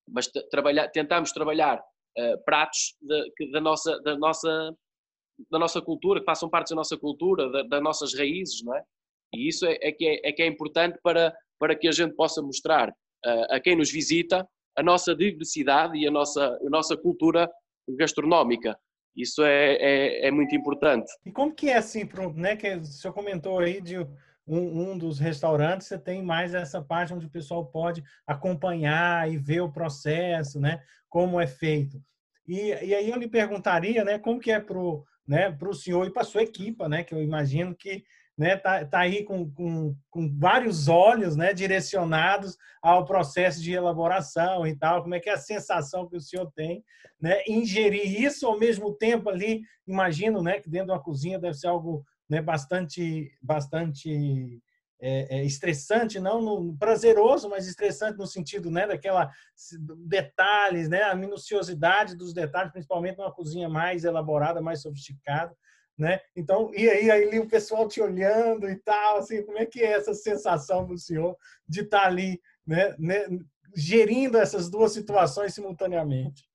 Mas 0.10 0.28
trabalhar, 0.50 0.90
tentamos 0.90 1.32
trabalhar 1.32 1.80
uh, 1.80 2.44
pratos 2.44 2.96
de, 3.00 3.52
da, 3.52 3.62
nossa, 3.62 4.02
da, 4.02 4.18
nossa, 4.18 4.76
da 5.52 5.60
nossa 5.60 5.82
cultura, 5.82 6.20
que 6.20 6.26
façam 6.26 6.50
parte 6.50 6.72
da 6.72 6.76
nossa 6.76 6.98
cultura, 6.98 7.50
da, 7.52 7.64
das 7.64 7.84
nossas 7.84 8.14
raízes, 8.16 8.64
não 8.64 8.76
é? 8.76 8.84
E 9.34 9.48
isso 9.48 9.66
é, 9.66 9.78
é, 9.82 9.92
que, 9.92 10.08
é, 10.08 10.30
é 10.30 10.32
que 10.32 10.42
é 10.42 10.48
importante 10.48 11.00
para, 11.04 11.38
para 11.60 11.76
que 11.76 11.88
a 11.88 11.92
gente 11.92 12.16
possa 12.16 12.42
mostrar 12.42 12.90
uh, 12.90 13.54
a 13.54 13.60
quem 13.60 13.76
nos 13.76 13.92
visita 13.92 14.48
a 14.76 14.82
nossa 14.82 15.16
diversidade 15.16 15.98
e 16.00 16.08
a 16.08 16.12
nossa, 16.12 16.58
a 16.66 16.70
nossa 16.70 16.98
cultura 16.98 17.50
gastronómica. 17.98 18.78
Isso 19.16 19.44
é, 19.44 19.74
é, 19.75 20.28
é, 20.28 20.32
muito 20.32 20.56
importante. 20.56 21.12
E 21.25 21.32
como 21.32 21.54
que 21.54 21.70
é 21.70 21.78
assim, 21.78 22.08
né, 22.36 22.56
que 22.56 22.75
o 22.75 22.84
senhor 22.86 23.13
comentou 23.13 23.60
aí 23.60 23.82
de 23.82 23.98
um, 24.48 24.92
um, 24.92 24.98
dos 24.98 25.20
restaurantes, 25.20 25.88
você 25.88 25.98
tem 25.98 26.24
mais 26.24 26.54
essa 26.54 26.82
parte 26.82 27.13
onde 27.13 27.25
o 27.25 27.32
pessoal 27.32 27.66
pode 27.66 28.04
acompanhar 28.25 29.32
e 29.32 29.38
ver 29.38 29.62
o 29.62 29.72
processo, 29.72 30.60
né, 30.60 30.82
como 31.10 31.39
é 31.39 31.48
feito. 31.48 32.01
E, 32.48 32.70
e 32.70 32.96
aí 32.96 33.10
eu 33.10 33.18
lhe 33.18 33.28
perguntaria, 33.28 34.04
né, 34.04 34.18
como 34.18 34.39
que 34.39 34.51
é 34.51 34.60
para 34.60 34.78
o 34.78 35.04
né, 35.30 35.56
o 35.62 35.74
senhor 35.75 36.08
e 36.08 36.12
para 36.12 36.24
sua 36.24 36.42
equipa, 36.42 36.89
né, 36.89 37.04
que 37.04 37.13
eu 37.13 37.22
imagino 37.22 37.75
que 37.75 38.04
né? 38.39 38.55
Tá, 38.55 38.86
tá 38.86 39.00
aí 39.00 39.25
com, 39.25 39.51
com, 39.51 39.93
com 40.10 40.39
vários 40.39 40.88
olhos, 40.88 41.36
né? 41.36 41.53
Direcionados 41.53 42.58
ao 42.81 43.03
processo 43.03 43.62
de 43.62 43.74
elaboração 43.74 44.65
e 44.65 44.74
tal. 44.74 45.01
Como 45.01 45.13
é 45.13 45.19
que 45.19 45.29
é 45.29 45.34
a 45.34 45.38
sensação 45.38 46.08
que 46.08 46.15
o 46.15 46.22
senhor 46.22 46.50
tem, 46.55 46.81
né? 47.22 47.43
Ingerir 47.46 48.24
isso 48.24 48.48
ao 48.48 48.58
mesmo 48.58 48.96
tempo 48.96 49.29
ali, 49.29 49.62
imagino, 49.86 50.41
né? 50.41 50.62
Que 50.62 50.69
dentro 50.69 50.88
de 50.88 50.93
uma 50.93 51.03
cozinha 51.03 51.38
deve 51.38 51.55
ser 51.55 51.67
algo, 51.67 52.05
né? 52.29 52.41
Bastante, 52.41 53.29
bastante 53.41 54.63
é, 55.01 55.39
é 55.39 55.43
estressante, 55.43 56.17
não 56.17 56.41
no, 56.41 56.77
prazeroso, 56.77 57.50
mas 57.50 57.67
estressante 57.67 58.17
no 58.17 58.25
sentido, 58.25 58.72
né? 58.72 58.88
Daquela 58.88 59.29
detalhes, 60.08 60.88
né? 60.88 61.03
A 61.03 61.13
minuciosidade 61.13 62.15
dos 62.15 62.34
detalhes, 62.34 62.72
principalmente 62.72 63.17
numa 63.17 63.34
cozinha 63.34 63.67
mais 63.67 64.05
elaborada, 64.05 64.62
mais 64.62 64.81
sofisticada 64.81 65.53
né? 66.00 66.22
Então, 66.34 66.72
e 66.74 66.89
aí, 66.89 67.12
aí 67.12 67.39
o 67.39 67.48
pessoal 67.50 67.86
te 67.86 68.01
olhando 68.01 68.70
e 68.70 68.75
tal, 68.77 69.18
assim, 69.18 69.44
como 69.44 69.58
é 69.58 69.65
que 69.65 69.82
é 69.82 69.91
essa 69.91 70.13
sensação 70.13 70.88
do 70.88 70.98
senhor 70.98 71.36
de 71.68 71.82
estar 71.82 72.06
ali, 72.06 72.41
né, 72.65 72.96
né 72.98 73.27
gerindo 73.75 74.38
essas 74.38 74.70
duas 74.70 74.94
situações 74.94 75.53
simultaneamente? 75.53 76.48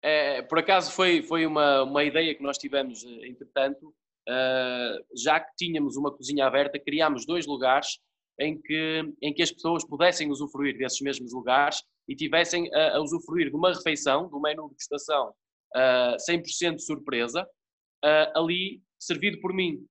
É, 0.00 0.42
por 0.42 0.60
acaso 0.60 0.92
foi, 0.92 1.20
foi 1.22 1.44
uma, 1.44 1.82
uma 1.82 2.04
ideia 2.04 2.32
que 2.32 2.42
nós 2.42 2.56
tivemos, 2.56 3.04
eh, 3.04 3.26
entretanto, 3.26 3.88
uh, 4.28 5.04
já 5.16 5.40
que 5.40 5.52
tínhamos 5.56 5.96
uma 5.96 6.14
cozinha 6.14 6.46
aberta, 6.46 6.78
criámos 6.78 7.26
dois 7.26 7.44
lugares 7.44 7.98
em 8.38 8.60
que, 8.60 9.02
em 9.20 9.34
que 9.34 9.42
as 9.42 9.50
pessoas 9.50 9.84
pudessem 9.84 10.30
usufruir 10.30 10.78
desses 10.78 11.00
mesmos 11.00 11.32
lugares 11.32 11.82
e 12.06 12.14
tivessem 12.14 12.72
a, 12.72 12.98
a 12.98 13.02
usufruir 13.02 13.50
de 13.50 13.56
uma 13.56 13.74
refeição, 13.74 14.28
de 14.28 14.36
um 14.36 14.42
de 14.42 14.54
degustação 14.54 15.34
uh, 15.74 16.16
100% 16.30 16.78
surpresa, 16.78 17.44
uh, 18.06 18.38
ali 18.38 18.80
servido 18.98 19.40
por 19.40 19.52
mim. 19.52 19.84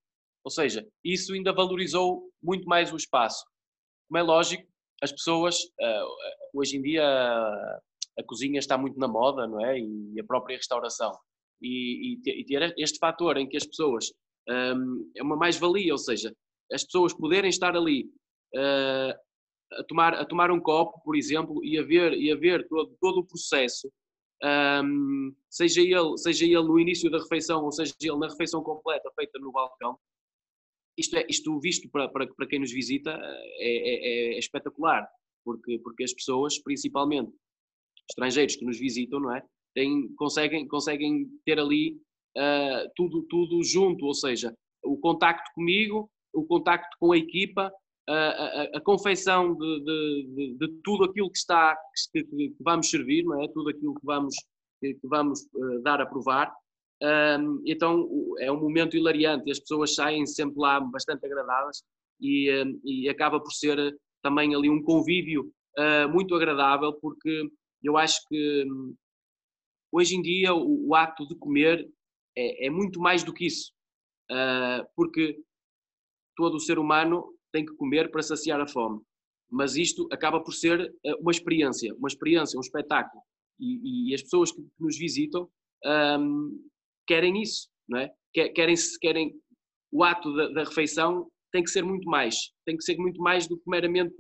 Ou 0.44 0.52
seja, 0.52 0.88
isso 1.04 1.34
ainda 1.34 1.52
valorizou 1.52 2.30
muito 2.42 2.68
mais 2.68 2.94
o 2.94 2.98
espaço. 2.98 3.44
Como 4.08 4.18
é 4.18 4.24
lógico, 4.24 4.66
as 5.02 5.12
pessoas, 5.12 5.58
uh, 5.60 6.08
hoje 6.54 6.78
em 6.78 6.82
dia, 6.82 7.04
a, 7.06 8.24
cozinha 8.26 8.60
está 8.60 8.78
muito 8.78 8.98
na 8.98 9.08
moda, 9.08 9.48
não 9.48 9.66
é? 9.66 9.80
E 9.80 10.20
a 10.20 10.24
própria 10.24 10.58
restauração. 10.58 11.12
E, 11.62 12.18
e, 12.26 12.42
e 12.42 12.46
ter 12.46 12.74
este 12.78 13.00
fator 13.00 13.38
em 13.38 13.48
que 13.48 13.58
as 13.58 13.66
pessoas 13.66 14.12
um, 14.48 15.12
é 15.16 15.24
uma 15.24 15.36
mais-valia, 15.36 15.92
ou 15.92 15.98
seja, 15.98 16.34
as 16.72 16.84
pessoas 16.84 17.14
poderem 17.14 17.50
estar 17.50 17.76
ali 17.76 18.06
uh, 18.56 19.14
a, 19.80 19.84
tomar, 19.88 20.14
a 20.14 20.26
tomar 20.26 20.52
um 20.52 20.60
copo, 20.60 21.02
por 21.04 21.16
exemplo, 21.16 21.64
e 21.64 21.78
a 21.78 21.84
ver, 21.84 22.14
e 22.14 22.32
a 22.32 22.36
ver 22.36 22.68
todo, 22.68 22.96
todo 23.02 23.20
o 23.20 23.26
processo 23.26 23.92
um, 24.44 25.34
seja, 25.50 25.82
ele, 25.82 26.18
seja 26.18 26.46
ele 26.46 26.64
no 26.64 26.80
início 26.80 27.10
da 27.10 27.20
refeição 27.20 27.64
ou 27.64 27.72
seja 27.72 27.94
ele 28.02 28.18
na 28.18 28.28
refeição 28.28 28.62
completa 28.62 29.10
feita 29.16 29.40
no 29.40 29.52
balcão, 29.52 29.98
isto, 30.98 31.16
é, 31.18 31.26
isto 31.30 31.60
visto 31.60 31.90
para, 31.90 32.08
para, 32.10 32.28
para 32.28 32.48
quem 32.48 32.60
nos 32.60 32.72
visita 32.72 33.12
é, 33.12 33.60
é, 33.60 34.36
é, 34.36 34.40
espetacular, 34.40 35.08
porque, 35.44 35.80
porque 35.80 36.04
as 36.04 36.14
pessoas, 36.14 36.58
principalmente 36.60 37.32
estrangeiros 38.10 38.56
que 38.56 38.66
nos 38.66 38.80
visitam, 38.80 39.20
não 39.20 39.36
é? 39.36 39.44
Têm, 39.74 40.14
conseguem, 40.16 40.68
conseguem 40.68 41.28
ter 41.44 41.60
ali 41.60 42.00
uh, 42.38 42.90
tudo, 42.96 43.24
tudo 43.24 43.62
junto, 43.64 44.06
ou 44.06 44.14
seja, 44.14 44.56
o 44.84 44.98
contacto 44.98 45.52
comigo, 45.54 46.10
o 46.34 46.46
contacto 46.46 46.96
com 47.00 47.12
a 47.12 47.18
equipa, 47.18 47.72
a, 48.08 48.14
a, 48.14 48.64
a 48.78 48.82
confeição 48.82 49.56
de, 49.56 49.80
de, 49.80 50.28
de, 50.36 50.58
de, 50.58 50.82
tudo 50.84 51.06
aquilo 51.06 51.32
que 51.32 51.38
está 51.38 51.76
que, 52.14 52.24
que, 52.24 52.56
vamos 52.60 52.90
servir, 52.90 53.24
não 53.24 53.42
é? 53.42 53.48
Tudo 53.48 53.70
aquilo 53.70 53.96
que 53.96 54.06
vamos 54.06 54.36
que, 54.80 54.98
vamos 55.04 55.42
uh, 55.54 55.82
dar 55.82 56.02
a 56.02 56.06
provar. 56.06 56.54
Um, 57.02 57.62
então 57.66 58.08
é 58.40 58.52
um 58.52 58.60
momento 58.60 58.96
hilariante. 58.96 59.52
As 59.52 59.60
pessoas 59.60 59.96
saem 59.96 60.26
sempre 60.26 60.60
lá 60.60 60.80
bastante 60.80 61.26
agradadas 61.26 61.84
e, 62.22 62.52
um, 62.64 62.80
e 62.84 63.10
acaba 63.10 63.40
por 63.40 63.52
ser 63.52 63.98
também 64.22 64.56
ali 64.56 64.70
um 64.70 64.82
convívio 64.82 65.52
uh, 65.78 66.10
muito 66.12 66.36
agradável, 66.36 66.94
porque 66.94 67.50
eu 67.84 67.98
acho 67.98 68.20
que 68.28 68.66
um, 68.68 68.96
hoje 69.92 70.16
em 70.16 70.22
dia 70.22 70.54
o, 70.54 70.90
o, 70.90 70.96
ato 70.96 71.28
de 71.28 71.36
comer 71.36 71.88
é, 72.38 72.68
é 72.68 72.70
muito 72.70 73.00
mais 73.00 73.24
do 73.24 73.34
que 73.34 73.46
isso, 73.46 73.72
uh, 74.32 74.86
porque 74.96 75.40
todo 76.36 76.56
o 76.56 76.60
ser 76.60 76.80
humano 76.80 77.35
tem 77.56 77.66
que 77.66 77.74
comer 77.76 78.12
para 78.12 78.22
saciar 78.22 78.60
a 78.60 78.68
fome. 78.68 79.00
Mas 79.50 79.78
isto 79.78 80.10
acaba 80.12 80.44
por 80.44 80.52
ser 80.52 80.94
eh, 81.06 81.16
uma 81.22 81.32
experiência, 81.32 81.96
uma 81.96 82.10
experiência, 82.10 82.58
um 82.58 82.62
espetáculo. 82.62 83.24
E, 83.58 84.10
e 84.10 84.14
as 84.14 84.22
pessoas 84.22 84.52
que, 84.52 84.62
nos 84.78 84.98
visitam 84.98 85.48
um, 86.20 86.60
querem 87.08 87.42
isso, 87.42 87.70
não 87.88 88.00
é? 88.00 88.12
Querem, 88.34 88.76
querem 89.00 89.34
o 89.90 90.04
ato 90.04 90.36
da, 90.36 90.50
da, 90.50 90.64
refeição 90.66 91.30
tem 91.54 91.64
que 91.64 91.70
ser 91.70 91.84
muito 91.84 92.10
mais, 92.10 92.52
tem 92.66 92.76
que 92.76 92.84
ser 92.84 92.98
muito 92.98 93.22
mais 93.22 93.48
do 93.48 93.56
que 93.56 93.70
meramente 93.70 94.14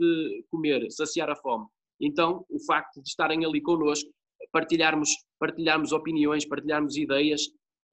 comer, 0.49 0.89
saciar 0.89 1.29
a 1.29 1.35
fome. 1.35 1.65
Então, 1.99 2.45
o 2.49 2.63
facto 2.65 3.01
de 3.01 3.09
estarem 3.09 3.43
ali 3.43 3.61
connosco, 3.61 4.09
partilharmos, 4.53 5.09
partilharmos 5.37 5.91
opiniões, 5.91 6.47
partilharmos 6.47 6.95
ideias, 6.95 7.41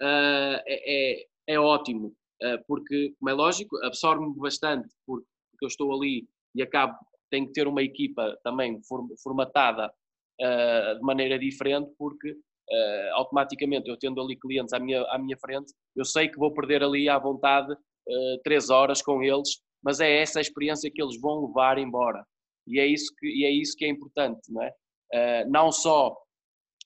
uh, 0.00 0.62
é, 0.68 1.26
é, 1.48 1.58
ótimo, 1.58 2.14
uh, 2.42 2.64
porque, 2.68 3.14
como 3.18 3.30
é 3.30 3.32
lógico, 3.32 3.76
absorve-me 3.84 4.36
bastante, 4.36 4.88
porque 5.04 5.26
eu 5.64 5.68
estou 5.68 5.92
ali 5.94 6.26
e 6.54 6.62
acabo, 6.62 6.98
tenho 7.30 7.46
que 7.46 7.52
ter 7.52 7.66
uma 7.66 7.82
equipa 7.82 8.38
também 8.44 8.80
formatada 9.22 9.88
uh, 10.40 10.98
de 10.98 11.02
maneira 11.02 11.38
diferente, 11.38 11.90
porque 11.98 12.30
uh, 12.30 13.14
automaticamente 13.14 13.88
eu 13.88 13.96
tendo 13.96 14.20
ali 14.20 14.36
clientes 14.36 14.72
à 14.72 14.78
minha, 14.78 15.02
à 15.04 15.18
minha 15.18 15.36
frente, 15.38 15.72
eu 15.96 16.04
sei 16.04 16.28
que 16.28 16.38
vou 16.38 16.52
perder 16.52 16.82
ali 16.82 17.08
à 17.08 17.18
vontade 17.18 17.72
uh, 17.72 18.38
três 18.44 18.70
horas 18.70 19.00
com 19.00 19.22
eles, 19.22 19.62
mas 19.82 20.00
é 20.00 20.20
essa 20.20 20.38
a 20.38 20.42
experiência 20.42 20.90
que 20.90 21.02
eles 21.02 21.20
vão 21.20 21.46
levar 21.46 21.78
embora. 21.78 22.24
E 22.66 22.78
é 22.78 22.86
isso 22.86 23.12
que, 23.18 23.26
e 23.26 23.44
é, 23.44 23.50
isso 23.50 23.76
que 23.76 23.84
é 23.84 23.88
importante, 23.88 24.40
não 24.52 24.62
é? 24.62 24.72
não 25.46 25.70
só 25.70 26.16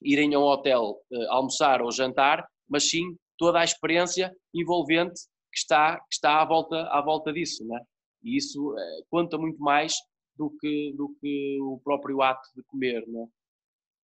irem 0.01 0.33
a 0.33 0.39
um 0.39 0.43
hotel 0.43 0.99
almoçar 1.29 1.81
ou 1.81 1.91
jantar, 1.91 2.45
mas 2.67 2.89
sim 2.89 3.15
toda 3.37 3.59
a 3.59 3.63
experiência 3.63 4.35
envolvente 4.53 5.21
que 5.51 5.59
está, 5.59 5.97
que 5.97 6.13
está 6.13 6.41
à, 6.41 6.45
volta, 6.45 6.81
à 6.89 7.01
volta 7.01 7.31
disso. 7.31 7.65
Não 7.65 7.77
é? 7.77 7.81
E 8.23 8.37
isso 8.37 8.77
é, 8.77 9.01
conta 9.09 9.37
muito 9.37 9.59
mais 9.59 9.95
do 10.35 10.49
que, 10.59 10.93
do 10.95 11.15
que 11.19 11.57
o 11.61 11.79
próprio 11.83 12.21
ato 12.21 12.47
de 12.55 12.63
comer, 12.63 13.05
né? 13.07 13.27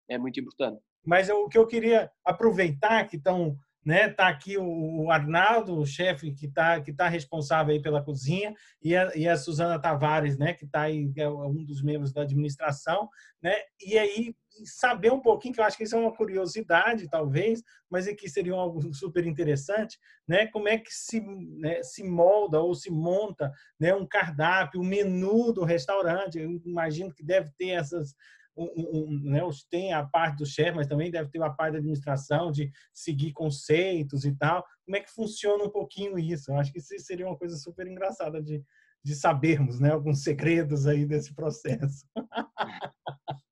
é 0.10 0.18
muito 0.18 0.40
importante. 0.40 0.82
Mas 1.06 1.30
o 1.30 1.48
que 1.48 1.58
eu 1.58 1.68
queria 1.68 2.12
aproveitar 2.26 3.08
que 3.08 3.18
estão 3.18 3.58
né? 3.86 4.10
Tá 4.10 4.28
aqui 4.28 4.58
o 4.58 5.10
Arnaldo, 5.12 5.78
o 5.78 5.86
chefe 5.86 6.32
que 6.32 6.46
está 6.46 6.80
que 6.82 6.94
tá 6.94 7.08
responsável 7.08 7.74
aí 7.74 7.82
pela 7.82 8.04
cozinha 8.04 8.54
e 8.82 8.96
a, 8.96 9.12
e 9.16 9.28
a 9.28 9.38
Suzana 9.38 9.80
Tavares, 9.80 10.38
né? 10.38 10.54
Que 10.54 10.66
está 10.66 10.82
aí 10.82 11.12
é 11.16 11.30
um 11.30 11.64
dos 11.64 11.82
membros 11.82 12.12
da 12.14 12.22
administração, 12.22 13.10
né? 13.42 13.56
E 13.86 13.98
aí 13.98 14.36
saber 14.66 15.12
um 15.12 15.20
pouquinho, 15.20 15.54
que 15.54 15.60
eu 15.60 15.64
acho 15.64 15.78
que 15.78 15.84
isso 15.84 15.96
é 15.96 16.00
uma 16.00 16.16
curiosidade, 16.16 17.10
talvez, 17.10 17.64
mas 17.90 18.08
aqui 18.08 18.30
seria 18.30 18.54
algo 18.54 18.82
super 18.94 19.26
interessante, 19.26 20.00
né? 20.28 20.48
Como 20.48 20.68
é 20.68 20.78
que 20.78 20.94
se, 20.94 21.22
né, 21.22 21.82
se 21.84 22.04
molda 22.04 22.60
ou 22.60 22.76
se 22.76 22.92
monta 22.92 23.52
né, 23.80 23.94
um 23.94 24.06
cardápio, 24.06 24.82
um 24.82 24.86
menu 24.86 25.52
do 25.52 25.64
restaurante? 25.64 26.40
Eu 26.40 26.62
imagino 26.66 27.14
que 27.14 27.24
deve 27.24 27.52
ter 27.58 27.70
essas 27.70 28.16
um, 28.56 28.70
um, 28.76 29.20
né, 29.24 29.42
tem 29.70 29.94
a 29.94 30.06
parte 30.06 30.38
do 30.38 30.46
chefe, 30.46 30.76
mas 30.76 30.88
também 30.88 31.10
deve 31.10 31.30
ter 31.30 31.42
a 31.42 31.50
parte 31.50 31.74
da 31.74 31.80
administração, 31.80 32.52
de 32.52 32.72
seguir 32.94 33.32
conceitos 33.34 34.26
e 34.26 34.36
tal. 34.36 34.64
Como 34.86 34.96
é 34.96 35.02
que 35.02 35.12
funciona 35.12 35.64
um 35.64 35.70
pouquinho 35.70 36.20
isso? 36.20 36.52
Eu 36.52 36.58
acho 36.58 36.72
que 36.72 36.80
isso 36.80 36.94
seria 37.00 37.26
uma 37.26 37.38
coisa 37.38 37.56
super 37.56 37.88
engraçada 37.88 38.42
de, 38.42 38.64
de 39.04 39.16
sabermos, 39.16 39.80
né? 39.80 39.92
Alguns 39.92 40.24
segredos 40.24 40.86
aí 40.88 41.06
desse 41.06 41.34
processo. 41.34 42.06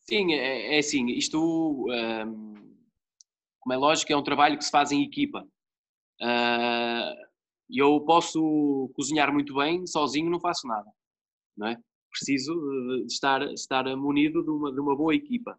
Sim, 0.00 0.32
é, 0.34 0.76
é 0.76 0.78
assim, 0.78 1.06
isto, 1.10 1.86
um, 1.88 2.76
como 3.60 3.72
é 3.72 3.76
lógico, 3.76 4.12
é 4.12 4.16
um 4.16 4.22
trabalho 4.22 4.58
que 4.58 4.64
se 4.64 4.70
faz 4.70 4.90
em 4.90 5.02
equipa. 5.02 5.46
Uh, 6.20 7.14
eu 7.70 8.00
posso 8.04 8.90
cozinhar 8.94 9.32
muito 9.32 9.54
bem, 9.54 9.86
sozinho 9.86 10.30
não 10.30 10.40
faço 10.40 10.66
nada, 10.66 10.90
não 11.56 11.68
é? 11.68 11.76
Preciso 12.12 12.54
de 13.06 13.12
estar, 13.12 13.42
estar 13.52 13.84
munido 13.96 14.42
de 14.42 14.50
uma, 14.50 14.72
de 14.72 14.80
uma 14.80 14.94
boa 14.94 15.14
equipa. 15.14 15.58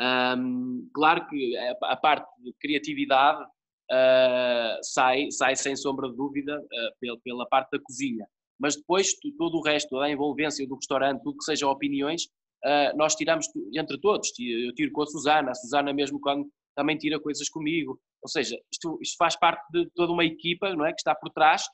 Um, 0.00 0.88
claro 0.94 1.26
que 1.26 1.56
a, 1.56 1.92
a, 1.92 1.96
parte 1.96 2.28
de 2.40 2.52
criatividade 2.60 3.42
uh, 3.42 4.78
sai, 4.82 5.28
sai 5.32 5.56
sem 5.56 5.74
sombra 5.74 6.08
de 6.08 6.16
dúvida 6.16 6.56
uh, 6.60 6.98
pela, 7.00 7.18
pela 7.18 7.48
parte 7.48 7.70
da 7.72 7.80
cozinha, 7.82 8.24
mas 8.60 8.76
depois 8.76 9.08
todo 9.36 9.56
o 9.56 9.62
resto, 9.62 9.98
a 9.98 10.08
envolvência 10.08 10.66
do 10.68 10.76
restaurante, 10.76 11.22
tudo 11.22 11.38
que 11.38 11.44
seja 11.44 11.66
opiniões, 11.66 12.26
uh, 12.64 12.96
nós 12.96 13.16
tiramos 13.16 13.46
entre 13.74 13.98
todos. 13.98 14.30
Eu 14.38 14.72
tiro 14.74 14.92
com 14.92 15.02
a 15.02 15.06
Susana, 15.06 15.50
a 15.50 15.54
Susana 15.54 15.92
mesmo 15.92 16.20
quando 16.20 16.48
também 16.76 16.96
tira 16.96 17.18
coisas 17.18 17.48
comigo. 17.48 18.00
Ou 18.22 18.28
seja, 18.28 18.56
isto, 18.72 18.98
isto 19.02 19.16
faz 19.16 19.36
parte 19.36 19.64
de 19.72 19.90
toda 19.96 20.12
uma 20.12 20.24
equipa 20.24 20.74
não 20.74 20.86
é, 20.86 20.92
que 20.92 21.00
está 21.00 21.14
por 21.14 21.30
trás, 21.30 21.64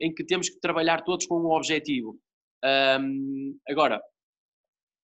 em 0.00 0.12
que 0.12 0.24
temos 0.24 0.48
que 0.48 0.58
trabalhar 0.58 1.02
todos 1.02 1.26
com 1.26 1.38
um 1.38 1.52
objetivo. 1.52 2.18
Um, 2.64 3.58
agora, 3.68 4.00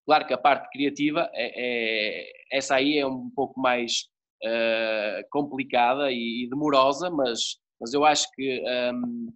claro 0.06 0.26
que 0.26 0.32
a 0.32 0.38
parte 0.38 0.70
criativa, 0.70 1.30
é, 1.34 1.52
é, 1.56 2.32
essa 2.52 2.76
aí 2.76 2.98
é 2.98 3.06
um 3.06 3.30
pouco 3.30 3.60
mais 3.60 4.08
uh, 4.44 5.22
complicada 5.30 6.10
e, 6.10 6.44
e, 6.44 6.48
demorosa, 6.48 7.10
mas, 7.10 7.58
mas 7.78 7.92
eu 7.92 8.04
acho 8.04 8.26
que 8.34 8.62
um, 8.94 9.32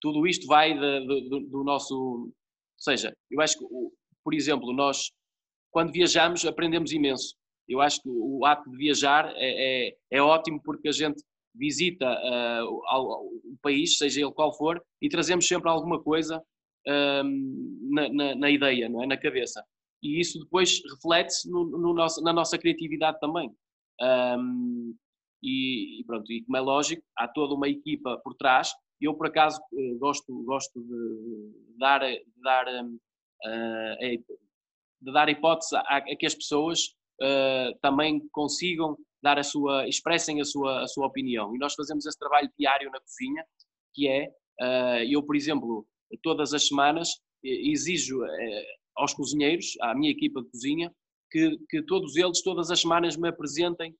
tudo 0.00 0.26
isto 0.26 0.46
vai 0.46 0.72
de, 0.72 1.00
de, 1.00 1.28
do, 1.28 1.40
do 1.40 1.64
nosso. 1.64 1.94
Ou 1.94 2.32
seja, 2.78 3.14
eu 3.30 3.40
acho 3.40 3.58
que, 3.58 3.64
por 4.24 4.32
exemplo, 4.32 4.72
nós, 4.72 5.10
quando 5.70 5.92
viajamos, 5.92 6.46
aprendemos 6.46 6.92
imenso. 6.92 7.34
Eu 7.68 7.82
acho 7.82 8.00
que 8.00 8.08
o 8.08 8.46
ato 8.46 8.70
de 8.70 8.76
viajar 8.78 9.30
é, 9.36 9.88
é, 9.88 9.96
é 10.12 10.22
ótimo 10.22 10.60
porque 10.64 10.88
a 10.88 10.92
gente 10.92 11.22
visita 11.54 12.06
uh, 12.06 12.64
o, 12.64 13.52
o, 13.52 13.58
país, 13.60 13.98
seja 13.98 14.22
ele 14.22 14.32
qual 14.32 14.56
for, 14.56 14.82
e 15.02 15.08
trazemos 15.08 15.46
sempre 15.46 15.68
alguma 15.68 16.02
coisa 16.02 16.42
uh, 16.88 17.24
na, 17.90 18.08
na, 18.08 18.34
na, 18.34 18.50
ideia, 18.50 18.88
não 18.88 19.02
é? 19.02 19.06
na 19.06 19.16
cabeça. 19.16 19.62
E 20.02 20.20
isso 20.20 20.38
depois 20.38 20.80
reflete-se 20.90 21.50
no, 21.50 21.64
no 21.64 21.94
na 21.94 22.32
nossa 22.32 22.58
criatividade 22.58 23.18
também. 23.20 23.52
Um, 24.00 24.94
e, 25.42 26.00
e, 26.00 26.04
pronto, 26.04 26.30
e 26.32 26.42
como 26.44 26.56
é 26.56 26.60
lógico, 26.60 27.02
há 27.16 27.28
toda 27.28 27.54
uma 27.54 27.68
equipa 27.68 28.18
por 28.22 28.34
trás. 28.34 28.72
Eu, 29.00 29.14
por 29.14 29.26
acaso, 29.26 29.60
eh, 29.76 29.94
gosto, 29.98 30.42
gosto 30.44 30.80
de 30.82 31.76
dar, 31.78 32.00
de 32.00 32.24
dar, 32.42 32.66
uh, 32.66 34.24
de 35.00 35.12
dar 35.12 35.28
hipótese 35.28 35.76
a, 35.76 35.98
a 35.98 36.16
que 36.16 36.26
as 36.26 36.34
pessoas 36.34 36.80
uh, 37.22 37.78
também 37.80 38.20
consigam 38.32 38.96
dar 39.22 39.38
a 39.38 39.44
sua, 39.44 39.86
expressem 39.88 40.40
a 40.40 40.44
sua, 40.44 40.82
a 40.82 40.88
sua 40.88 41.06
opinião. 41.06 41.54
E 41.54 41.58
nós 41.58 41.74
fazemos 41.74 42.06
esse 42.06 42.18
trabalho 42.18 42.50
diário 42.58 42.90
na 42.90 43.00
cozinha, 43.00 43.44
que 43.94 44.08
é, 44.08 44.28
uh, 44.60 45.04
eu, 45.08 45.22
por 45.22 45.36
exemplo, 45.36 45.86
todas 46.22 46.54
as 46.54 46.66
semanas 46.68 47.08
exijo 47.42 48.20
aos 48.96 49.14
cozinheiros, 49.14 49.76
à 49.80 49.94
minha 49.94 50.10
equipa 50.10 50.42
de 50.42 50.50
cozinha, 50.50 50.92
que, 51.30 51.56
que 51.68 51.82
todos 51.82 52.16
eles, 52.16 52.42
todas 52.42 52.70
as 52.70 52.80
semanas, 52.80 53.16
me 53.16 53.28
apresentem 53.28 53.94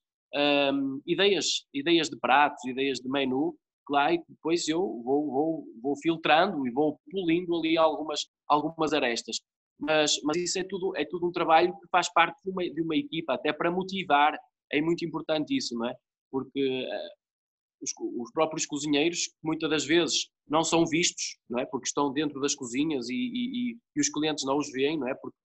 um, 0.73 1.01
ideias, 1.05 1.65
ideias 1.73 2.09
de 2.09 2.17
pratos, 2.19 2.63
ideias 2.65 2.99
de 2.99 3.09
menu, 3.09 3.55
claro, 3.85 4.13
e 4.13 4.23
depois 4.27 4.67
eu 4.67 4.79
vou, 5.03 5.31
vou, 5.31 5.63
vou 5.81 5.95
filtrando 5.97 6.67
e 6.67 6.71
vou 6.71 6.99
polindo 7.09 7.55
ali 7.57 7.77
algumas, 7.77 8.27
algumas 8.47 8.93
arestas. 8.93 9.39
Mas, 9.79 10.19
mas 10.23 10.37
isso 10.37 10.59
é 10.59 10.63
tudo, 10.63 10.95
é 10.97 11.05
tudo 11.05 11.27
um 11.27 11.31
trabalho 11.31 11.73
que 11.73 11.87
faz 11.89 12.11
parte 12.11 12.37
de 12.43 12.51
uma, 12.51 12.63
de 12.63 12.81
uma 12.81 12.95
equipa, 12.95 13.33
até 13.33 13.53
para 13.53 13.71
motivar, 13.71 14.37
é 14.71 14.81
muito 14.81 15.05
importante 15.05 15.55
isso, 15.55 15.73
não 15.75 15.87
é? 15.87 15.95
Porque 16.29 16.83
uh, 16.83 17.18
os, 17.81 17.91
os, 18.17 18.31
próprios 18.31 18.65
cozinheiros, 18.65 19.29
muitas 19.43 19.69
das 19.69 19.85
vezes, 19.85 20.29
não 20.47 20.63
são 20.63 20.85
vistos, 20.85 21.37
não 21.49 21.59
é? 21.59 21.65
Porque 21.65 21.87
estão 21.87 22.11
dentro 22.11 22.39
das 22.41 22.55
cozinhas 22.55 23.09
e, 23.09 23.15
e, 23.15 23.77
e 23.95 23.99
os 23.99 24.09
clientes 24.09 24.45
não 24.45 24.57
os 24.57 24.71
veem, 24.71 24.97
não 24.97 25.07
é? 25.07 25.15
Porque 25.15 25.37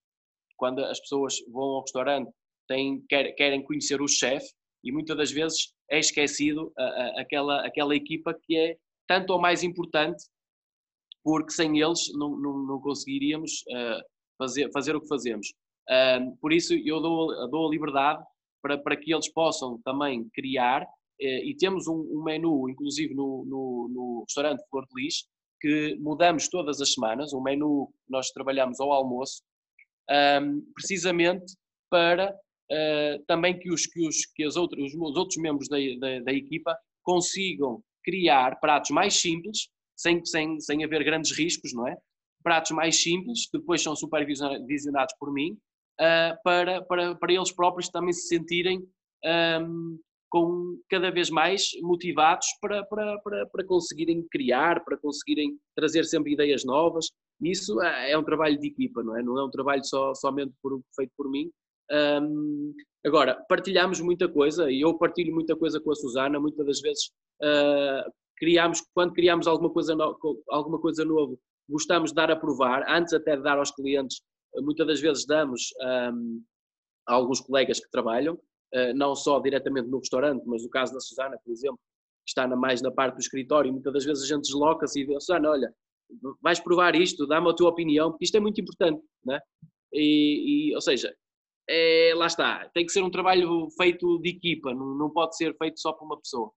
quando 0.56 0.80
as 0.84 1.00
pessoas 1.00 1.36
vão 1.48 1.62
ao 1.62 1.80
restaurante 1.82 2.30
têm, 2.68 3.04
querem 3.08 3.62
conhecer 3.62 4.00
o 4.00 4.08
chefe, 4.08 4.48
e 4.82 4.92
muitas 4.92 5.16
das 5.16 5.30
vezes 5.30 5.72
é 5.90 5.98
esquecido 5.98 6.72
a, 6.76 6.84
a, 6.84 7.20
aquela, 7.20 7.66
aquela 7.66 7.96
equipa 7.96 8.34
que 8.34 8.56
é 8.56 8.76
tanto 9.06 9.32
ou 9.32 9.40
mais 9.40 9.62
importante, 9.62 10.24
porque 11.22 11.52
sem 11.52 11.80
eles 11.80 12.12
não, 12.14 12.36
não, 12.36 12.58
não 12.58 12.80
conseguiríamos 12.80 13.62
uh, 13.68 14.02
fazer, 14.38 14.70
fazer 14.72 14.94
o 14.94 15.00
que 15.00 15.08
fazemos. 15.08 15.48
Uh, 15.88 16.36
por 16.38 16.52
isso 16.52 16.74
eu 16.74 17.00
dou, 17.00 17.50
dou 17.50 17.66
a 17.66 17.70
liberdade 17.70 18.22
para, 18.62 18.78
para 18.78 18.96
que 18.96 19.12
eles 19.12 19.28
possam 19.30 19.80
também 19.82 20.28
criar, 20.34 20.86
e 21.20 21.56
temos 21.56 21.86
um, 21.86 21.94
um, 21.94 22.22
menu, 22.22 22.68
inclusive 22.68 23.14
no, 23.14 23.44
no, 23.46 23.88
no 23.92 24.24
restaurante 24.26 24.62
Flor 24.68 24.84
de 24.86 25.02
Lis, 25.02 25.26
que 25.60 25.96
mudamos 26.00 26.48
todas 26.48 26.80
as 26.80 26.92
semanas, 26.92 27.32
um 27.32 27.42
menu 27.42 27.88
que 28.04 28.12
nós 28.12 28.30
trabalhamos 28.30 28.80
ao 28.80 28.92
almoço, 28.92 29.42
um, 30.10 30.62
precisamente 30.74 31.54
para 31.90 32.30
uh, 32.30 33.24
também 33.26 33.58
que, 33.58 33.72
os, 33.72 33.86
que, 33.86 34.06
os, 34.06 34.26
que 34.26 34.44
as 34.44 34.56
outras, 34.56 34.92
os 34.92 35.16
outros 35.16 35.36
membros 35.38 35.68
da, 35.68 35.76
da, 35.98 36.20
da, 36.20 36.32
equipa 36.32 36.76
consigam 37.02 37.82
criar 38.02 38.58
pratos 38.60 38.90
mais 38.90 39.14
simples, 39.14 39.68
sem, 39.96 40.24
sem, 40.24 40.60
sem 40.60 40.84
haver 40.84 41.04
grandes 41.04 41.32
riscos, 41.32 41.72
não 41.72 41.86
é? 41.88 41.96
Pratos 42.42 42.72
mais 42.72 43.02
simples, 43.02 43.48
que 43.48 43.58
depois 43.58 43.82
são 43.82 43.96
supervisionados 43.96 45.14
por 45.18 45.32
mim, 45.32 45.52
uh, 46.00 46.36
para, 46.42 46.82
para, 46.82 47.14
para 47.14 47.32
eles 47.32 47.52
próprios 47.52 47.88
também 47.88 48.12
se 48.12 48.28
sentirem 48.28 48.86
um, 49.62 49.98
com 50.30 50.78
cada 50.88 51.10
vez 51.10 51.30
mais 51.30 51.70
motivados 51.82 52.46
para, 52.60 52.84
para, 52.84 53.18
para, 53.20 53.46
para 53.46 53.64
conseguirem 53.66 54.26
criar, 54.30 54.84
para 54.84 54.96
conseguirem 54.96 55.56
trazer 55.76 56.04
sempre 56.04 56.32
ideias 56.32 56.64
novas. 56.64 57.06
Isso 57.40 57.80
é, 57.82 58.12
é 58.12 58.18
um 58.18 58.24
trabalho 58.24 58.58
de 58.58 58.68
equipa, 58.68 59.02
não 59.02 59.16
é? 59.16 59.22
Não 59.22 59.38
é 59.38 59.44
um 59.44 59.50
trabalho 59.50 59.84
só, 59.84 60.14
somente 60.14 60.52
por, 60.62 60.80
feito 60.96 61.12
por 61.16 61.30
mim, 61.30 61.50
um, 61.90 62.72
agora, 63.04 63.44
partilhamos 63.48 64.00
muita 64.00 64.28
coisa 64.28 64.70
e 64.70 64.80
eu 64.80 64.96
partilho 64.96 65.34
muita 65.34 65.54
coisa 65.56 65.80
com 65.80 65.90
a 65.90 65.94
Susana. 65.94 66.40
Muitas 66.40 66.66
das 66.66 66.80
vezes, 66.80 67.10
uh, 67.42 68.10
criamos, 68.36 68.82
quando 68.94 69.12
criamos 69.12 69.46
alguma 69.46 69.70
coisa, 69.70 69.94
no, 69.94 70.16
alguma 70.48 70.80
coisa 70.80 71.04
novo, 71.04 71.38
gostamos 71.68 72.10
de 72.10 72.16
dar 72.16 72.30
a 72.30 72.36
provar, 72.36 72.84
antes 72.88 73.12
até 73.12 73.36
de 73.36 73.42
dar 73.42 73.58
aos 73.58 73.70
clientes. 73.70 74.20
Muitas 74.56 74.86
das 74.86 75.00
vezes 75.00 75.26
damos 75.26 75.72
um, 76.12 76.42
a 77.08 77.14
alguns 77.14 77.40
colegas 77.40 77.80
que 77.80 77.90
trabalham, 77.90 78.38
não 78.94 79.14
só 79.14 79.38
diretamente 79.40 79.88
no 79.88 79.98
restaurante, 79.98 80.42
mas 80.46 80.62
no 80.62 80.70
caso 80.70 80.92
da 80.92 81.00
Susana, 81.00 81.38
por 81.44 81.52
exemplo, 81.52 81.78
que 82.24 82.30
está 82.30 82.46
mais 82.56 82.80
na 82.82 82.90
parte 82.90 83.14
do 83.14 83.20
escritório, 83.20 83.72
muitas 83.72 83.92
das 83.92 84.04
vezes 84.04 84.24
a 84.24 84.26
gente 84.26 84.42
desloca-se 84.42 85.00
e 85.00 85.06
diz, 85.06 85.24
Susana, 85.24 85.50
olha, 85.50 85.72
vais 86.42 86.60
provar 86.60 86.94
isto, 86.94 87.26
dá-me 87.26 87.50
a 87.50 87.54
tua 87.54 87.70
opinião, 87.70 88.10
porque 88.10 88.24
isto 88.24 88.36
é 88.36 88.40
muito 88.40 88.60
importante, 88.60 89.02
né? 89.24 89.40
E, 89.92 90.70
e, 90.70 90.74
ou 90.74 90.80
seja, 90.80 91.14
é, 91.68 92.12
lá 92.16 92.26
está, 92.26 92.68
tem 92.74 92.84
que 92.84 92.92
ser 92.92 93.02
um 93.02 93.10
trabalho 93.10 93.68
feito 93.76 94.18
de 94.18 94.30
equipa, 94.30 94.74
não, 94.74 94.96
não 94.96 95.10
pode 95.10 95.36
ser 95.36 95.56
feito 95.56 95.80
só 95.80 95.92
por 95.92 96.04
uma 96.04 96.20
pessoa. 96.20 96.50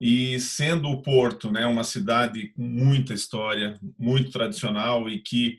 E 0.00 0.38
sendo 0.38 0.88
o 0.88 1.02
Porto 1.02 1.50
né, 1.50 1.66
uma 1.66 1.82
cidade 1.84 2.52
com 2.52 2.62
muita 2.62 3.12
história, 3.12 3.78
muito 3.98 4.30
tradicional 4.30 5.08
e 5.08 5.20
que, 5.20 5.58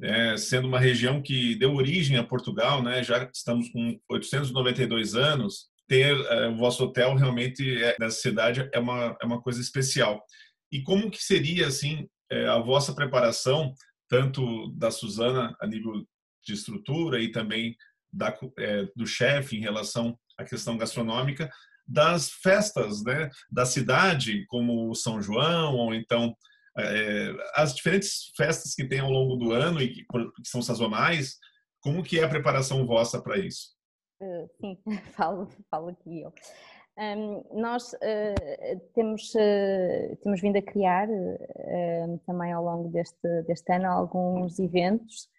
é, 0.00 0.36
sendo 0.36 0.68
uma 0.68 0.80
região 0.80 1.20
que 1.20 1.54
deu 1.56 1.74
origem 1.74 2.16
a 2.16 2.24
Portugal, 2.24 2.82
né, 2.82 3.02
já 3.02 3.28
estamos 3.32 3.68
com 3.70 3.98
892 4.10 5.14
anos, 5.14 5.70
ter 5.88 6.16
é, 6.16 6.48
o 6.48 6.56
vosso 6.56 6.84
hotel 6.84 7.14
realmente 7.14 7.82
é, 7.82 7.96
nessa 8.00 8.20
cidade 8.20 8.68
é 8.72 8.78
uma, 8.78 9.16
é 9.20 9.26
uma 9.26 9.40
coisa 9.40 9.60
especial. 9.60 10.22
E 10.70 10.82
como 10.82 11.10
que 11.10 11.22
seria 11.22 11.66
assim 11.66 12.08
é, 12.30 12.46
a 12.46 12.58
vossa 12.58 12.94
preparação, 12.94 13.74
tanto 14.08 14.70
da 14.72 14.90
Suzana 14.90 15.54
a 15.60 15.66
nível 15.66 16.04
de 16.44 16.54
estrutura 16.54 17.20
e 17.20 17.30
também 17.30 17.76
da, 18.12 18.36
é, 18.58 18.88
do 18.96 19.06
chefe 19.06 19.56
em 19.56 19.60
relação 19.60 20.18
à 20.38 20.44
questão 20.44 20.76
gastronômica 20.76 21.50
das 21.86 22.30
festas 22.30 23.02
né, 23.02 23.28
da 23.50 23.66
cidade, 23.66 24.46
como 24.46 24.94
São 24.94 25.20
João, 25.20 25.74
ou 25.74 25.94
então 25.94 26.34
é, 26.78 27.30
as 27.54 27.74
diferentes 27.74 28.32
festas 28.36 28.74
que 28.74 28.86
tem 28.86 29.00
ao 29.00 29.10
longo 29.10 29.36
do 29.36 29.52
ano 29.52 29.80
e 29.80 29.92
que, 29.92 30.04
que 30.04 30.48
são 30.48 30.62
sazonais, 30.62 31.36
como 31.80 32.02
que 32.02 32.18
é 32.18 32.24
a 32.24 32.28
preparação 32.28 32.86
vossa 32.86 33.20
para 33.20 33.38
isso? 33.38 33.76
Uh, 34.22 34.48
sim, 34.60 34.78
falo, 35.12 35.48
falo 35.70 35.88
aqui 35.88 36.22
eu. 36.22 36.32
Um, 36.98 37.60
nós 37.60 37.92
uh, 37.94 38.80
temos, 38.94 39.34
uh, 39.34 40.16
temos 40.22 40.40
vindo 40.40 40.58
a 40.58 40.62
criar 40.62 41.08
também 42.26 42.52
ao 42.52 42.62
longo 42.62 42.90
deste, 42.90 43.42
deste 43.46 43.72
ano 43.72 43.86
alguns 43.86 44.58
eventos 44.58 45.30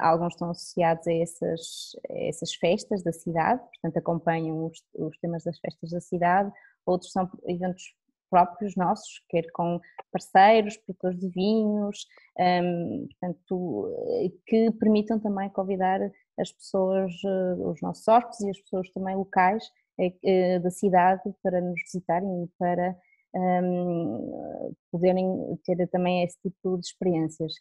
alguns 0.00 0.32
estão 0.32 0.48
associados 0.48 1.06
a 1.06 1.12
essas, 1.12 1.96
a 2.08 2.18
essas 2.28 2.54
festas 2.54 3.02
da 3.02 3.12
cidade, 3.12 3.60
portanto 3.60 3.98
acompanham 3.98 4.64
os, 4.64 4.82
os, 4.94 5.18
temas 5.18 5.44
das 5.44 5.58
festas 5.58 5.90
da 5.90 6.00
cidade, 6.00 6.50
outros 6.86 7.12
são 7.12 7.30
eventos 7.44 7.82
próprios 8.30 8.76
nossos, 8.76 9.22
quer 9.28 9.44
com 9.52 9.80
parceiros, 10.12 10.76
produtores 10.78 11.18
de 11.18 11.28
vinhos, 11.28 12.06
um, 12.38 13.06
portanto, 13.08 13.94
eh, 14.22 14.30
que 14.46 14.70
permitam 14.72 15.18
também 15.18 15.48
convidar 15.50 16.00
as 16.38 16.52
pessoas, 16.52 17.12
uh, 17.24 17.70
os 17.70 17.80
nossos 17.80 18.06
hóspedes 18.06 18.40
e 18.40 18.50
as 18.50 18.60
pessoas 18.60 18.90
também 18.90 19.16
locais 19.16 19.64
uh, 19.98 20.60
da 20.62 20.70
cidade 20.70 21.22
para 21.42 21.60
nos 21.60 21.80
visitarem 21.82 22.44
e 22.44 22.48
para 22.58 22.96
um, 23.34 24.74
poderem 24.90 25.58
ter 25.64 25.86
também 25.88 26.24
esse 26.24 26.38
tipo 26.40 26.78
de 26.78 26.86
experiências. 26.86 27.52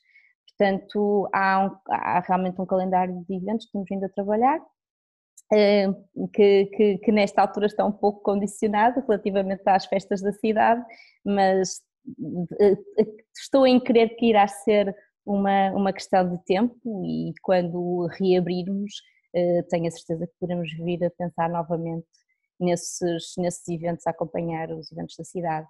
Portanto, 0.47 1.29
há, 1.33 1.65
um, 1.65 1.77
há 1.89 2.19
realmente 2.21 2.61
um 2.61 2.65
calendário 2.65 3.23
de 3.27 3.35
eventos 3.35 3.65
que 3.65 3.73
temos 3.73 3.87
vindo 3.89 4.05
a 4.05 4.09
trabalhar, 4.09 4.59
eh, 4.59 4.63
que, 5.49 6.65
que, 6.65 6.97
que, 6.97 7.11
nesta 7.11 7.41
altura 7.41 7.67
está 7.67 7.85
um 7.85 7.91
pouco 7.91 8.21
condicionado 8.21 9.01
relativamente 9.01 9.61
às 9.65 9.85
festas 9.85 10.21
da 10.21 10.31
cidade, 10.33 10.83
mas 11.23 11.81
eh, 12.59 12.77
estou 13.35 13.65
em 13.67 13.79
crer 13.79 14.15
que 14.15 14.27
irá 14.27 14.47
ser 14.47 14.95
uma, 15.25 15.71
uma 15.71 15.93
questão 15.93 16.29
de 16.29 16.43
tempo 16.45 16.75
e 17.05 17.33
quando 17.41 18.07
reabrirmos 18.19 18.93
eh, 19.33 19.63
tenho 19.69 19.87
a 19.87 19.91
certeza 19.91 20.27
que 20.27 20.33
podemos 20.39 20.71
vir 20.73 21.03
a 21.03 21.11
pensar 21.11 21.49
novamente 21.49 22.07
nesses, 22.59 23.33
nesses 23.37 23.67
eventos, 23.67 24.05
a 24.07 24.11
acompanhar 24.11 24.71
os 24.71 24.91
eventos 24.91 25.15
da 25.17 25.23
cidade. 25.23 25.67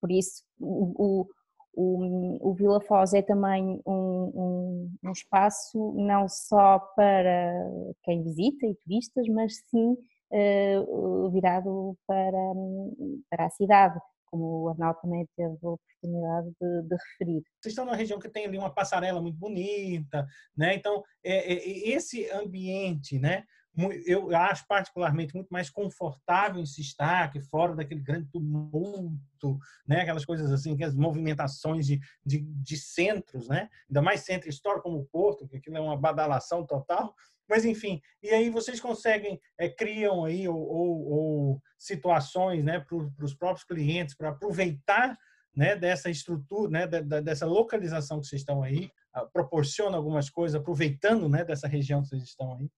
Por 0.00 0.10
isso, 0.10 0.42
o, 0.58 1.26
o, 1.76 2.50
o 2.50 2.54
Vila 2.54 2.80
Foz 2.80 3.12
é 3.14 3.22
também 3.22 3.80
um, 3.86 3.92
um, 4.34 4.90
um, 5.02 5.12
espaço 5.12 5.92
não 5.96 6.28
só 6.28 6.78
para 6.78 7.70
quem 8.02 8.22
visita 8.22 8.66
e 8.66 8.74
turistas, 8.76 9.28
mas 9.28 9.56
sim 9.68 9.96
uh, 10.30 11.30
virado 11.30 11.96
para, 12.06 12.52
para 13.30 13.46
a 13.46 13.50
cidade, 13.50 13.98
como 14.26 14.62
o 14.62 14.68
Arnaldo 14.68 14.98
também 15.00 15.28
teve 15.36 15.48
a 15.50 15.70
oportunidade 15.70 16.52
de, 16.60 16.82
de, 16.82 16.96
referir. 16.96 17.42
Vocês 17.60 17.72
estão 17.72 17.84
numa 17.84 17.96
região 17.96 18.18
que 18.18 18.28
tem 18.28 18.46
ali 18.46 18.58
uma 18.58 18.74
passarela 18.74 19.20
muito 19.20 19.38
bonita, 19.38 20.26
né? 20.56 20.74
Então, 20.74 21.02
é, 21.22 21.54
é, 21.54 21.88
esse 21.90 22.30
ambiente, 22.30 23.18
né? 23.18 23.44
Eu 24.06 24.34
acho 24.36 24.66
particularmente 24.66 25.34
muito 25.34 25.48
mais 25.48 25.68
confortável 25.68 26.60
em 26.60 26.66
se 26.66 26.80
estar 26.80 27.24
aqui 27.24 27.40
fora 27.40 27.74
daquele 27.74 28.00
grande 28.00 28.28
tumulto, 28.30 29.58
né? 29.86 30.02
Aquelas 30.02 30.24
coisas 30.24 30.52
assim, 30.52 30.74
aquelas 30.74 30.94
movimentações 30.94 31.86
de, 31.86 32.00
de, 32.24 32.40
de 32.40 32.76
centros, 32.76 33.48
né? 33.48 33.68
Ainda 33.88 34.00
mais 34.00 34.20
centro 34.20 34.48
histórico 34.48 34.84
como 34.84 34.98
o 34.98 35.06
Porto, 35.06 35.48
que 35.48 35.56
aquilo 35.56 35.76
é 35.76 35.80
uma 35.80 35.96
badalação 35.96 36.64
total. 36.64 37.14
Mas 37.48 37.64
enfim, 37.64 38.00
e 38.22 38.30
aí 38.30 38.48
vocês 38.48 38.80
conseguem 38.80 39.40
é, 39.58 39.68
criam 39.68 40.24
aí 40.24 40.48
ou, 40.48 40.56
ou, 40.56 41.12
ou 41.12 41.62
situações, 41.78 42.64
né, 42.64 42.80
para 42.80 42.96
os 43.24 43.34
próprios 43.34 43.64
clientes 43.64 44.14
para 44.14 44.30
aproveitar 44.30 45.18
né, 45.54 45.76
dessa 45.76 46.10
estrutura, 46.10 46.70
né, 46.70 46.86
dessa 47.22 47.46
localização 47.46 48.20
que 48.20 48.26
vocês 48.26 48.40
estão 48.40 48.62
aí, 48.62 48.90
proporciona 49.32 49.96
algumas 49.96 50.28
coisas, 50.28 50.60
aproveitando 50.60 51.28
né, 51.28 51.44
dessa 51.44 51.68
região 51.68 52.02
que 52.02 52.08
vocês 52.08 52.22
estão 52.22 52.56
aí. 52.56 52.70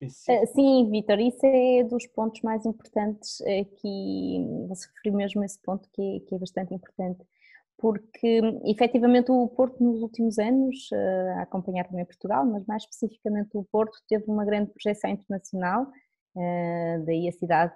Eh, 0.00 0.46
sim, 0.46 0.90
Vitor, 0.90 1.18
isso 1.20 1.44
é 1.44 1.84
dos 1.84 2.06
pontos 2.08 2.42
mais 2.42 2.64
importantes 2.66 3.40
eh, 3.42 3.64
que 3.64 4.66
você 4.68 4.86
referiu 4.88 5.16
mesmo 5.16 5.44
esse 5.44 5.58
ponto 5.62 5.88
que, 5.92 6.20
que 6.20 6.34
é 6.34 6.38
bastante 6.38 6.74
importante, 6.74 7.24
porque 7.78 8.40
efetivamente 8.64 9.30
o 9.30 9.48
Porto 9.48 9.82
nos 9.82 10.02
últimos 10.02 10.38
anos, 10.38 10.88
eh, 10.92 11.34
a 11.38 11.42
acompanhar 11.42 11.84
também 11.86 12.04
Portugal, 12.04 12.44
mas 12.44 12.66
mais 12.66 12.82
especificamente 12.82 13.50
o 13.54 13.64
Porto, 13.64 13.98
teve 14.08 14.24
uma 14.28 14.44
grande 14.44 14.70
projeção 14.72 15.10
internacional, 15.10 15.86
daí 17.06 17.28
a 17.28 17.32
cidade 17.32 17.72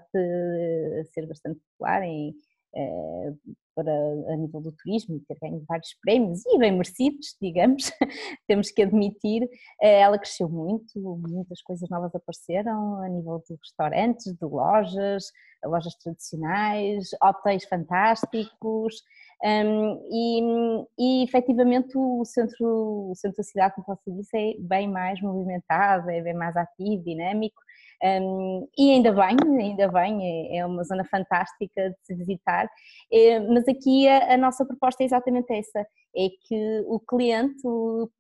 ser 1.12 1.26
bastante 1.26 1.60
popular 1.60 2.02
em 2.02 2.34
eh, 2.74 3.32
para, 3.78 3.92
a 3.92 4.36
nível 4.36 4.60
do 4.60 4.72
turismo 4.72 5.14
e 5.14 5.20
ter 5.20 5.38
ganho 5.40 5.64
vários 5.68 5.94
prémios 6.02 6.44
e 6.44 6.58
bem 6.58 6.72
merecidos, 6.72 7.36
digamos, 7.40 7.92
temos 8.48 8.72
que 8.72 8.82
admitir. 8.82 9.48
Eh, 9.80 10.00
ela 10.00 10.18
cresceu 10.18 10.48
muito, 10.48 10.98
muitas 11.28 11.62
coisas 11.62 11.88
novas 11.88 12.12
apareceram 12.12 13.00
a 13.00 13.08
nível 13.08 13.40
de 13.48 13.54
restaurantes, 13.54 14.34
de 14.34 14.44
lojas, 14.44 15.30
lojas 15.64 15.94
tradicionais, 15.94 17.10
hotéis 17.22 17.64
fantásticos. 17.66 19.04
Um, 19.44 20.00
e, 20.10 20.86
e 20.98 21.22
efetivamente 21.22 21.96
o 21.96 22.24
centro, 22.24 23.10
o 23.10 23.14
centro 23.14 23.36
da 23.36 23.44
cidade, 23.44 23.74
como 23.76 23.86
você 23.86 24.10
disse, 24.10 24.36
é 24.36 24.54
bem 24.58 24.88
mais 24.88 25.22
movimentado, 25.22 26.10
é 26.10 26.20
bem 26.20 26.34
mais 26.34 26.56
ativo, 26.56 27.04
dinâmico 27.04 27.62
um, 28.02 28.68
e 28.78 28.92
ainda 28.92 29.12
bem, 29.12 29.36
ainda 29.60 29.88
bem, 29.88 30.20
é, 30.22 30.58
é, 30.58 30.66
uma 30.66 30.84
zona 30.84 31.04
fantástica 31.04 31.90
de 31.90 31.96
se 32.04 32.14
visitar, 32.14 32.68
é, 33.12 33.40
mas 33.40 33.66
aqui 33.66 34.06
a, 34.06 34.34
a, 34.34 34.36
nossa 34.36 34.64
proposta 34.64 35.02
é 35.02 35.06
exatamente 35.06 35.52
essa, 35.52 35.80
é 35.80 36.28
que 36.46 36.84
o 36.86 37.00
cliente 37.00 37.62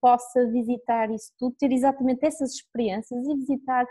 possa 0.00 0.46
visitar 0.50 1.10
isso 1.10 1.32
tudo, 1.38 1.54
ter 1.58 1.72
exatamente 1.72 2.24
essas 2.24 2.54
experiências 2.54 3.26
e 3.26 3.34
visitar 3.34 3.86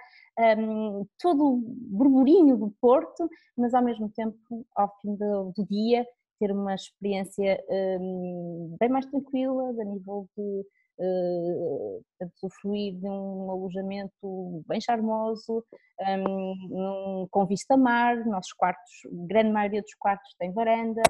um, 0.58 1.06
todo 1.20 1.54
o 1.54 1.58
burburinho 1.58 2.58
do 2.58 2.74
Porto, 2.82 3.30
mas 3.58 3.74
ao 3.74 3.84
mesmo 3.84 4.10
tempo, 4.10 4.38
ao 4.76 4.94
fim 5.02 5.16
do, 5.16 5.54
do 5.56 5.66
dia, 5.66 6.06
ter 6.40 6.52
uma 6.52 6.76
experiência 6.76 7.64
um, 8.00 8.76
bem 8.80 8.90
mais 8.90 9.06
tranquila, 9.06 9.70
a 9.70 9.86
nível 9.86 10.28
de 10.38 10.66
uh, 11.00 12.04
usufruir 12.44 12.96
de 12.96 13.08
um 13.08 13.52
alojamento 13.52 14.64
bem 14.68 14.82
charmoso, 14.82 15.64
um, 16.30 17.28
com 17.32 17.46
vista 17.46 17.78
mar, 17.78 18.26
nossos 18.26 18.54
quartos, 18.54 18.92
grande 19.28 19.52
maioria 19.52 19.82
dos 19.82 19.94
quartos 19.96 20.36
tem 20.38 20.52
varanda, 20.52 21.02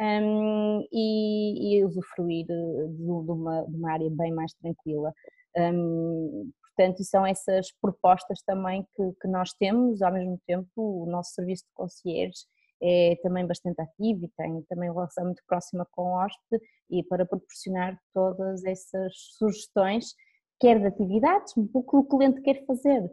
um, 0.00 0.86
e, 0.92 1.76
e, 1.76 1.84
usufruir 1.84 2.46
de, 2.46 2.88
de, 2.96 3.02
uma, 3.02 3.64
de, 3.66 3.76
uma, 3.76 3.92
área 3.92 4.10
bem 4.10 4.32
mais 4.32 4.52
tranquila. 4.54 5.12
Um, 5.56 6.50
portanto, 6.62 7.04
são 7.04 7.26
essas 7.26 7.72
propostas 7.80 8.40
também 8.42 8.86
que, 8.94 9.02
que, 9.20 9.28
nós 9.28 9.52
temos, 9.58 10.00
ao 10.00 10.12
mesmo 10.12 10.40
tempo 10.46 10.68
o 10.76 11.06
nosso 11.06 11.32
serviço 11.34 11.64
de 11.64 11.72
concierge 11.74 12.40
é 12.82 13.16
também 13.22 13.46
bastante 13.46 13.80
ativo 13.80 14.24
e 14.24 14.28
tem 14.36 14.62
também 14.68 14.90
relação 14.90 15.24
muito 15.24 15.42
próxima 15.46 15.86
com 15.92 16.02
o 16.02 16.14
hóspede 16.14 16.64
e 16.88 17.02
para 17.04 17.26
proporcionar 17.26 17.98
todas 18.14 18.64
essas 18.64 19.12
sugestões, 19.36 20.14
quer 20.58 20.78
de 20.78 20.86
atividades, 20.86 21.54
o 21.56 21.82
que 21.82 21.96
o 21.96 22.04
cliente 22.04 22.40
quer 22.42 22.64
fazer, 22.64 23.08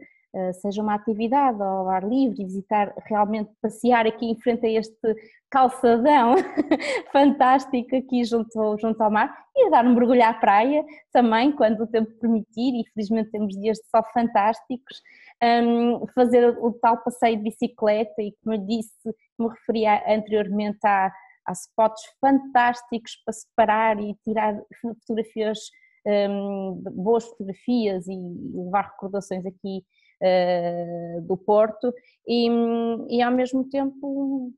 seja 0.60 0.82
uma 0.82 0.94
atividade 0.94 1.60
ao 1.62 1.88
ar 1.88 2.06
livre, 2.06 2.44
visitar 2.44 2.94
realmente, 3.06 3.50
passear 3.62 4.06
aqui 4.06 4.26
em 4.26 4.38
frente 4.38 4.66
a 4.66 4.70
este 4.70 5.16
calçadão 5.50 6.34
fantástico 7.12 7.96
aqui 7.96 8.24
junto, 8.24 8.76
junto 8.78 9.00
ao 9.02 9.10
mar 9.10 9.34
e 9.56 9.70
dar 9.70 9.84
um 9.84 9.94
mergulho 9.94 10.22
à 10.22 10.32
praia 10.34 10.84
também, 11.12 11.52
quando 11.52 11.82
o 11.82 11.86
tempo 11.86 12.10
permitir, 12.20 12.80
e 12.80 12.84
felizmente 12.92 13.30
temos 13.30 13.58
dias 13.58 13.78
de 13.78 13.88
sol 13.90 14.04
fantásticos, 14.12 15.02
um, 15.42 16.06
fazer 16.14 16.56
o 16.58 16.72
tal 16.72 16.98
passeio 16.98 17.36
de 17.38 17.44
bicicleta 17.44 18.20
e 18.20 18.34
como 18.42 18.54
eu 18.54 18.66
disse, 18.66 18.92
me 19.38 19.48
referia 19.48 20.02
anteriormente 20.06 20.78
a, 20.84 21.12
a 21.46 21.52
spots 21.52 22.02
fantásticos 22.20 23.16
para 23.24 23.32
separar 23.32 24.00
e 24.00 24.14
tirar 24.24 24.60
fotografias, 24.80 25.58
um, 26.06 26.82
boas 26.92 27.24
fotografias 27.24 28.06
e 28.06 28.16
levar 28.54 28.90
recordações 28.90 29.46
aqui 29.46 29.82
do 31.26 31.36
Porto 31.36 31.92
e, 32.26 32.48
e, 33.08 33.22
ao 33.22 33.32
mesmo 33.32 33.68
tempo 33.68 34.52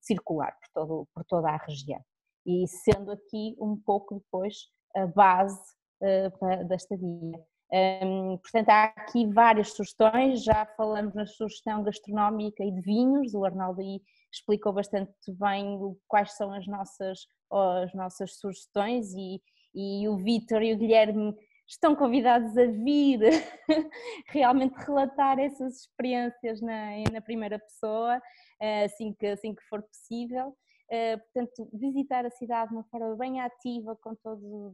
circular 0.00 0.52
por, 0.52 0.68
todo, 0.74 1.08
por 1.14 1.24
toda 1.24 1.48
a 1.48 1.56
região. 1.56 2.00
E 2.44 2.66
sendo 2.68 3.10
aqui 3.10 3.56
um 3.58 3.76
pouco 3.76 4.16
depois 4.16 4.68
a 4.94 5.06
base 5.06 5.58
uh, 6.00 6.68
da 6.68 6.74
estadia. 6.74 7.44
Um, 7.72 8.38
portanto, 8.38 8.68
há 8.68 8.84
aqui 8.84 9.26
várias 9.26 9.72
sugestões, 9.72 10.44
já 10.44 10.64
falamos 10.76 11.14
na 11.14 11.26
sugestão 11.26 11.82
gastronómica 11.82 12.64
e 12.64 12.70
de 12.70 12.80
vinhos, 12.80 13.34
o 13.34 13.44
Arnaldo 13.44 13.80
aí 13.80 14.00
explicou 14.32 14.72
bastante 14.72 15.12
bem 15.28 15.78
quais 16.06 16.36
são 16.36 16.52
as 16.52 16.66
nossas, 16.66 17.26
as 17.50 17.92
nossas 17.92 18.38
sugestões 18.38 19.12
e, 19.14 19.42
e 19.74 20.08
o 20.08 20.16
Vítor 20.16 20.62
e 20.62 20.74
o 20.74 20.78
Guilherme 20.78 21.34
estão 21.66 21.96
convidados 21.96 22.56
a 22.56 22.66
vir 22.66 23.20
realmente 24.28 24.74
relatar 24.74 25.38
essas 25.38 25.80
experiências 25.80 26.60
na, 26.60 26.90
na 27.12 27.20
primeira 27.20 27.58
pessoa, 27.58 28.22
eh, 28.60 28.84
assim 28.84 29.12
que, 29.12 29.26
assim 29.26 29.54
que 29.54 29.62
for 29.64 29.82
possível. 29.82 30.56
Uh, 30.88 31.18
portanto, 31.18 31.68
visitar 31.72 32.24
a 32.24 32.30
cidade 32.30 32.68
de 32.68 32.76
uma 32.76 32.84
forma 32.84 33.16
bem 33.16 33.40
ativa, 33.40 33.96
com 33.96 34.14
todo, 34.14 34.72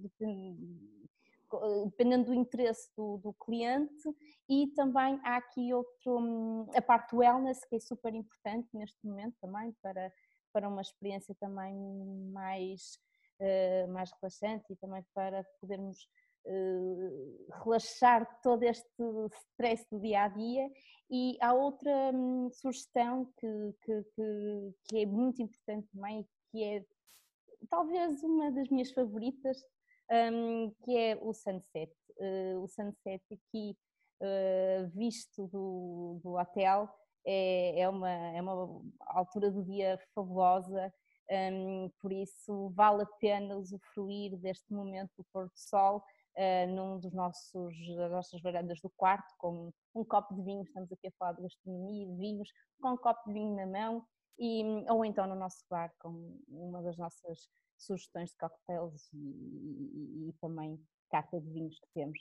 dependendo 1.85 2.27
do 2.27 2.35
interesse 2.35 2.91
do, 2.95 3.17
do, 3.19 3.33
cliente 3.33 4.15
e 4.49 4.69
também 4.77 5.19
há 5.25 5.37
aqui 5.37 5.73
outro, 5.73 6.69
a 6.75 6.83
parte 6.83 7.13
do 7.13 7.19
wellness 7.19 7.65
que 7.65 7.77
é 7.77 7.81
super 7.81 8.15
importante 8.15 8.69
neste 8.75 8.99
momento 9.07 9.37
também 9.41 9.75
para, 9.83 10.13
para 10.53 10.69
uma 10.69 10.83
experiência 10.83 11.35
também 11.41 11.75
mais, 12.31 12.99
uh, 13.41 13.91
mais 13.91 14.11
relaxante 14.21 14.71
e 14.71 14.77
também 14.77 15.03
para 15.15 15.45
podermos 15.61 16.07
uh, 16.47 17.47
relaxar 17.63 18.27
todo 18.43 18.63
este 18.63 18.87
stress 19.51 19.87
do 19.91 20.01
dia 20.01 20.25
a 20.25 20.29
dia. 20.29 20.71
E 21.11 21.37
há 21.41 21.53
outra 21.53 21.91
hum, 22.15 22.49
sugestão 22.53 23.31
que, 23.37 23.75
que, 23.83 24.03
que, 24.15 24.75
que 24.85 24.99
é 24.99 25.07
muito 25.07 25.43
importante 25.43 25.89
também 25.93 26.27
que 26.51 26.63
é 26.63 26.85
talvez 27.69 28.23
uma 28.23 28.51
das 28.51 28.69
minhas 28.69 28.91
favoritas 28.93 29.59
um, 30.11 30.71
que 30.85 30.97
é 30.97 31.19
o 31.21 31.33
sunset. 31.33 31.93
Uh, 32.19 32.63
o 32.63 32.69
sunset 32.69 33.23
aqui 33.33 33.77
uh, 34.21 34.89
visto 34.95 35.47
do, 35.49 36.21
do 36.23 36.35
hotel 36.35 36.89
é, 37.25 37.81
é, 37.81 37.89
uma, 37.89 38.11
é 38.11 38.43
uma 38.43 38.83
altura 39.07 39.51
do 39.51 39.63
dia 39.65 39.99
fabulosa, 40.15 40.93
um, 41.31 41.91
por 42.01 42.13
isso 42.13 42.71
vale 42.71 43.03
a 43.03 43.07
pena 43.21 43.57
usufruir 43.57 44.37
deste 44.37 44.73
momento 44.73 45.11
do 45.17 45.25
pôr 45.33 45.47
do 45.47 45.57
sol 45.57 46.03
uh, 46.37 46.75
num 46.75 46.99
dos 46.99 47.13
nossos, 47.13 47.75
das 47.97 48.11
nossas 48.11 48.41
varandas 48.41 48.81
do 48.81 48.91
quarto, 48.91 49.33
com 49.39 49.73
um 49.95 50.05
copo 50.05 50.35
de 50.35 50.43
vinho, 50.43 50.63
estamos 50.63 50.91
aqui 50.93 51.09
a 51.09 51.13
falar 51.19 51.33
de 51.33 51.43
gastronomia, 51.43 52.07
de 52.07 52.17
vinhos, 52.17 52.49
com 52.81 52.93
um 52.93 52.97
copo 52.97 53.27
de 53.27 53.33
vinho 53.35 53.55
na 53.57 53.67
mão, 53.67 54.05
e, 54.39 54.65
ou 54.89 55.05
então 55.05 55.27
no 55.27 55.35
nosso 55.35 55.65
bar, 55.71 55.93
com 55.99 56.39
uma 56.49 56.83
das 56.83 56.97
nossas 56.97 57.49
sugestões 57.79 58.31
de 58.31 58.37
cocktails 58.37 59.13
e, 59.13 59.19
e, 59.19 60.29
e, 60.29 60.33
também 60.41 60.81
carta 61.11 61.41
de 61.41 61.51
vinhos 61.51 61.79
que 61.79 61.87
temos. 61.95 62.19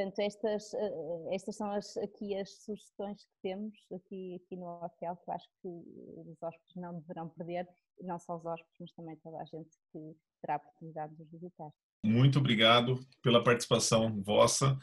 Portanto, 0.00 0.18
estas, 0.20 0.72
eh, 0.72 1.34
estas 1.34 1.56
são 1.56 1.70
as, 1.70 1.94
aqui 1.98 2.34
as 2.34 2.50
sugestões 2.64 3.22
que 3.22 3.42
temos 3.42 3.74
aqui, 3.92 4.34
aqui 4.34 4.56
no 4.56 4.66
hotel, 4.82 5.14
que 5.16 5.30
eu 5.30 5.34
acho 5.34 5.46
que 5.60 5.68
os 5.68 6.42
hóspedes 6.42 6.76
não 6.76 6.98
deverão 7.00 7.28
perder, 7.28 7.68
não 8.00 8.18
só 8.18 8.38
os 8.38 8.46
hóspedes, 8.46 8.76
mas 8.80 8.92
também 8.92 9.16
toda 9.16 9.36
a 9.36 9.44
gente 9.44 9.68
que 9.92 10.16
terá 10.40 10.54
a 10.54 10.56
oportunidade 10.56 11.14
de 11.14 11.22
os 11.22 11.30
visitar. 11.30 11.68
Muito 12.02 12.38
obrigado 12.38 12.98
pela 13.22 13.44
participação 13.44 14.22
vossa, 14.22 14.78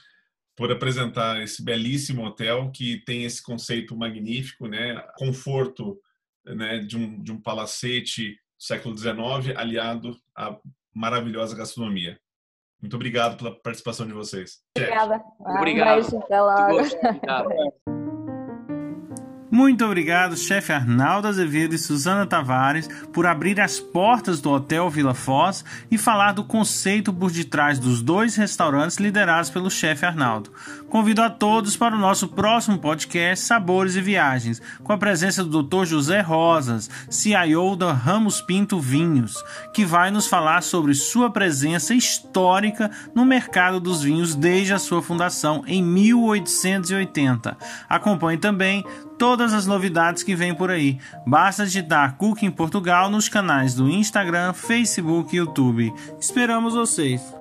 por 0.56 0.71
apresentar 0.71 1.41
esse 1.41 1.63
belíssimo 1.63 2.23
hotel 2.23 2.69
que 2.71 3.03
tem 3.03 3.23
esse 3.23 3.41
conceito 3.41 3.97
magnífico, 3.97 4.67
né? 4.67 5.01
Conforto 5.17 5.99
né? 6.45 6.77
de, 6.77 6.95
um, 6.95 7.23
de 7.23 7.32
um 7.32 7.41
palacete 7.41 8.39
século 8.56 8.95
XIX 8.95 9.56
aliado 9.56 10.15
à 10.36 10.60
maravilhosa 10.93 11.56
gastronomia. 11.56 12.19
Muito 12.82 12.96
obrigado 12.96 13.38
pela 13.38 13.60
participação 13.60 14.06
de 14.06 14.13
vocês. 14.13 14.60
Obrigada. 14.78 15.24
Obrigado. 15.40 15.98
Um 15.98 16.02
beijo, 16.02 16.18
até 16.18 16.42
logo. 16.42 16.78
Muito 19.58 19.84
obrigado, 19.84 20.38
chefe 20.38 20.72
Arnaldo 20.72 21.28
Azevedo 21.28 21.74
e 21.74 21.80
Suzana 21.80 22.28
Tavares, 22.28 22.88
por 23.12 23.26
abrir 23.26 23.60
as 23.60 23.80
portas 23.80 24.39
do 24.39 24.52
Hotel 24.52 24.88
Vila 24.88 25.15
Foz 25.15 25.65
e 25.89 25.98
falar 25.98 26.34
do 26.34 26.43
conceito 26.43 27.12
por 27.12 27.32
detrás 27.32 27.80
dos 27.80 28.04
dois 28.04 28.36
restaurantes 28.36 28.98
liderados 28.98 29.50
pelo 29.50 29.72
chefe 29.72 30.06
Arnaldo. 30.06 30.52
Convido 30.91 31.24
a 31.24 31.30
todos 31.32 31.76
para 31.76 31.96
o 31.96 32.00
nosso 32.00 32.28
próximo 32.28 32.78
podcast 32.78 33.43
Sabores 33.43 33.96
e 33.96 34.02
Viagens, 34.02 34.62
com 34.84 34.93
a 34.93 34.98
presença 34.98 35.43
do 35.43 35.63
Dr. 35.63 35.86
José 35.86 36.22
Rosas, 36.22 36.88
CIO 37.10 37.76
da 37.76 37.91
Ramos 37.91 38.39
Pinto 38.39 38.80
Vinhos, 38.80 39.43
que 39.74 39.84
vai 39.84 40.12
nos 40.12 40.28
falar 40.28 40.62
sobre 40.62 40.93
sua 40.93 41.32
presença 41.32 41.96
histórica 41.96 42.91
no 43.15 43.26
mercado 43.26 43.80
dos 43.80 44.04
vinhos 44.04 44.36
desde 44.36 44.76
a 44.76 44.80
sua 44.80 45.02
fundação 45.02 45.63
em 45.65 45.82
1880. 45.82 47.58
Acompanhe 47.89 48.38
também 48.38 48.86
todas 49.17 49.53
as 49.53 49.65
novidades 49.65 50.23
que 50.23 50.36
vêm 50.36 50.53
por 50.53 50.71
aí. 50.71 50.97
Basta 51.25 51.65
digitar 51.65 52.15
Cook 52.17 52.43
em 52.43 52.51
Portugal 52.51 53.10
nos 53.10 53.30
canais 53.30 53.75
do 53.75 53.89
Instagram, 53.89 54.53
Facebook 54.53 55.36
e 55.36 55.39
YouTube. 55.39 55.93
Esperamos 56.19 56.73
vocês! 56.73 57.37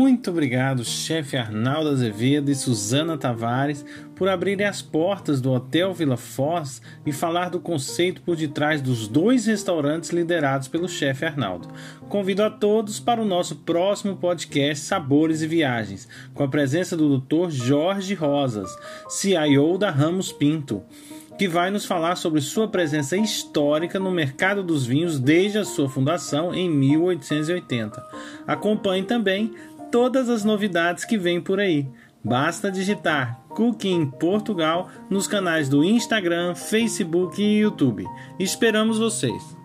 Muito 0.00 0.30
obrigado, 0.30 0.82
chefe 0.82 1.36
Arnaldo 1.36 1.90
Azevedo 1.90 2.50
e 2.50 2.54
Suzana 2.54 3.18
Tavares, 3.18 3.84
por 4.16 4.30
abrirem 4.30 4.66
as 4.66 4.80
portas 4.80 5.42
do 5.42 5.52
Hotel 5.52 5.92
Vila 5.92 6.16
Foz 6.16 6.80
e 7.04 7.12
falar 7.12 7.50
do 7.50 7.60
conceito 7.60 8.22
por 8.22 8.34
detrás 8.34 8.80
dos 8.80 9.06
dois 9.06 9.44
restaurantes 9.44 10.08
liderados 10.08 10.68
pelo 10.68 10.88
chefe 10.88 11.26
Arnaldo. 11.26 11.68
Convido 12.08 12.42
a 12.42 12.48
todos 12.48 12.98
para 12.98 13.20
o 13.20 13.26
nosso 13.26 13.56
próximo 13.56 14.16
podcast 14.16 14.86
Sabores 14.86 15.42
e 15.42 15.46
Viagens, 15.46 16.08
com 16.32 16.42
a 16.44 16.48
presença 16.48 16.96
do 16.96 17.18
Dr. 17.18 17.50
Jorge 17.50 18.14
Rosas, 18.14 18.74
CIO 19.06 19.76
da 19.76 19.90
Ramos 19.90 20.32
Pinto 20.32 20.82
que 21.40 21.48
vai 21.48 21.70
nos 21.70 21.86
falar 21.86 22.16
sobre 22.16 22.42
sua 22.42 22.68
presença 22.68 23.16
histórica 23.16 23.98
no 23.98 24.10
mercado 24.10 24.62
dos 24.62 24.84
vinhos 24.84 25.18
desde 25.18 25.56
a 25.56 25.64
sua 25.64 25.88
fundação 25.88 26.54
em 26.54 26.68
1880. 26.68 28.06
Acompanhe 28.46 29.04
também 29.04 29.54
todas 29.90 30.28
as 30.28 30.44
novidades 30.44 31.04
que 31.04 31.18
vêm 31.18 31.40
por 31.40 31.60
aí. 31.60 31.88
Basta 32.22 32.70
digitar 32.70 33.40
Cooking 33.48 34.10
Portugal 34.10 34.90
nos 35.08 35.26
canais 35.26 35.68
do 35.68 35.82
Instagram, 35.82 36.54
Facebook 36.54 37.42
e 37.42 37.60
YouTube. 37.60 38.04
Esperamos 38.38 38.98
vocês! 38.98 39.59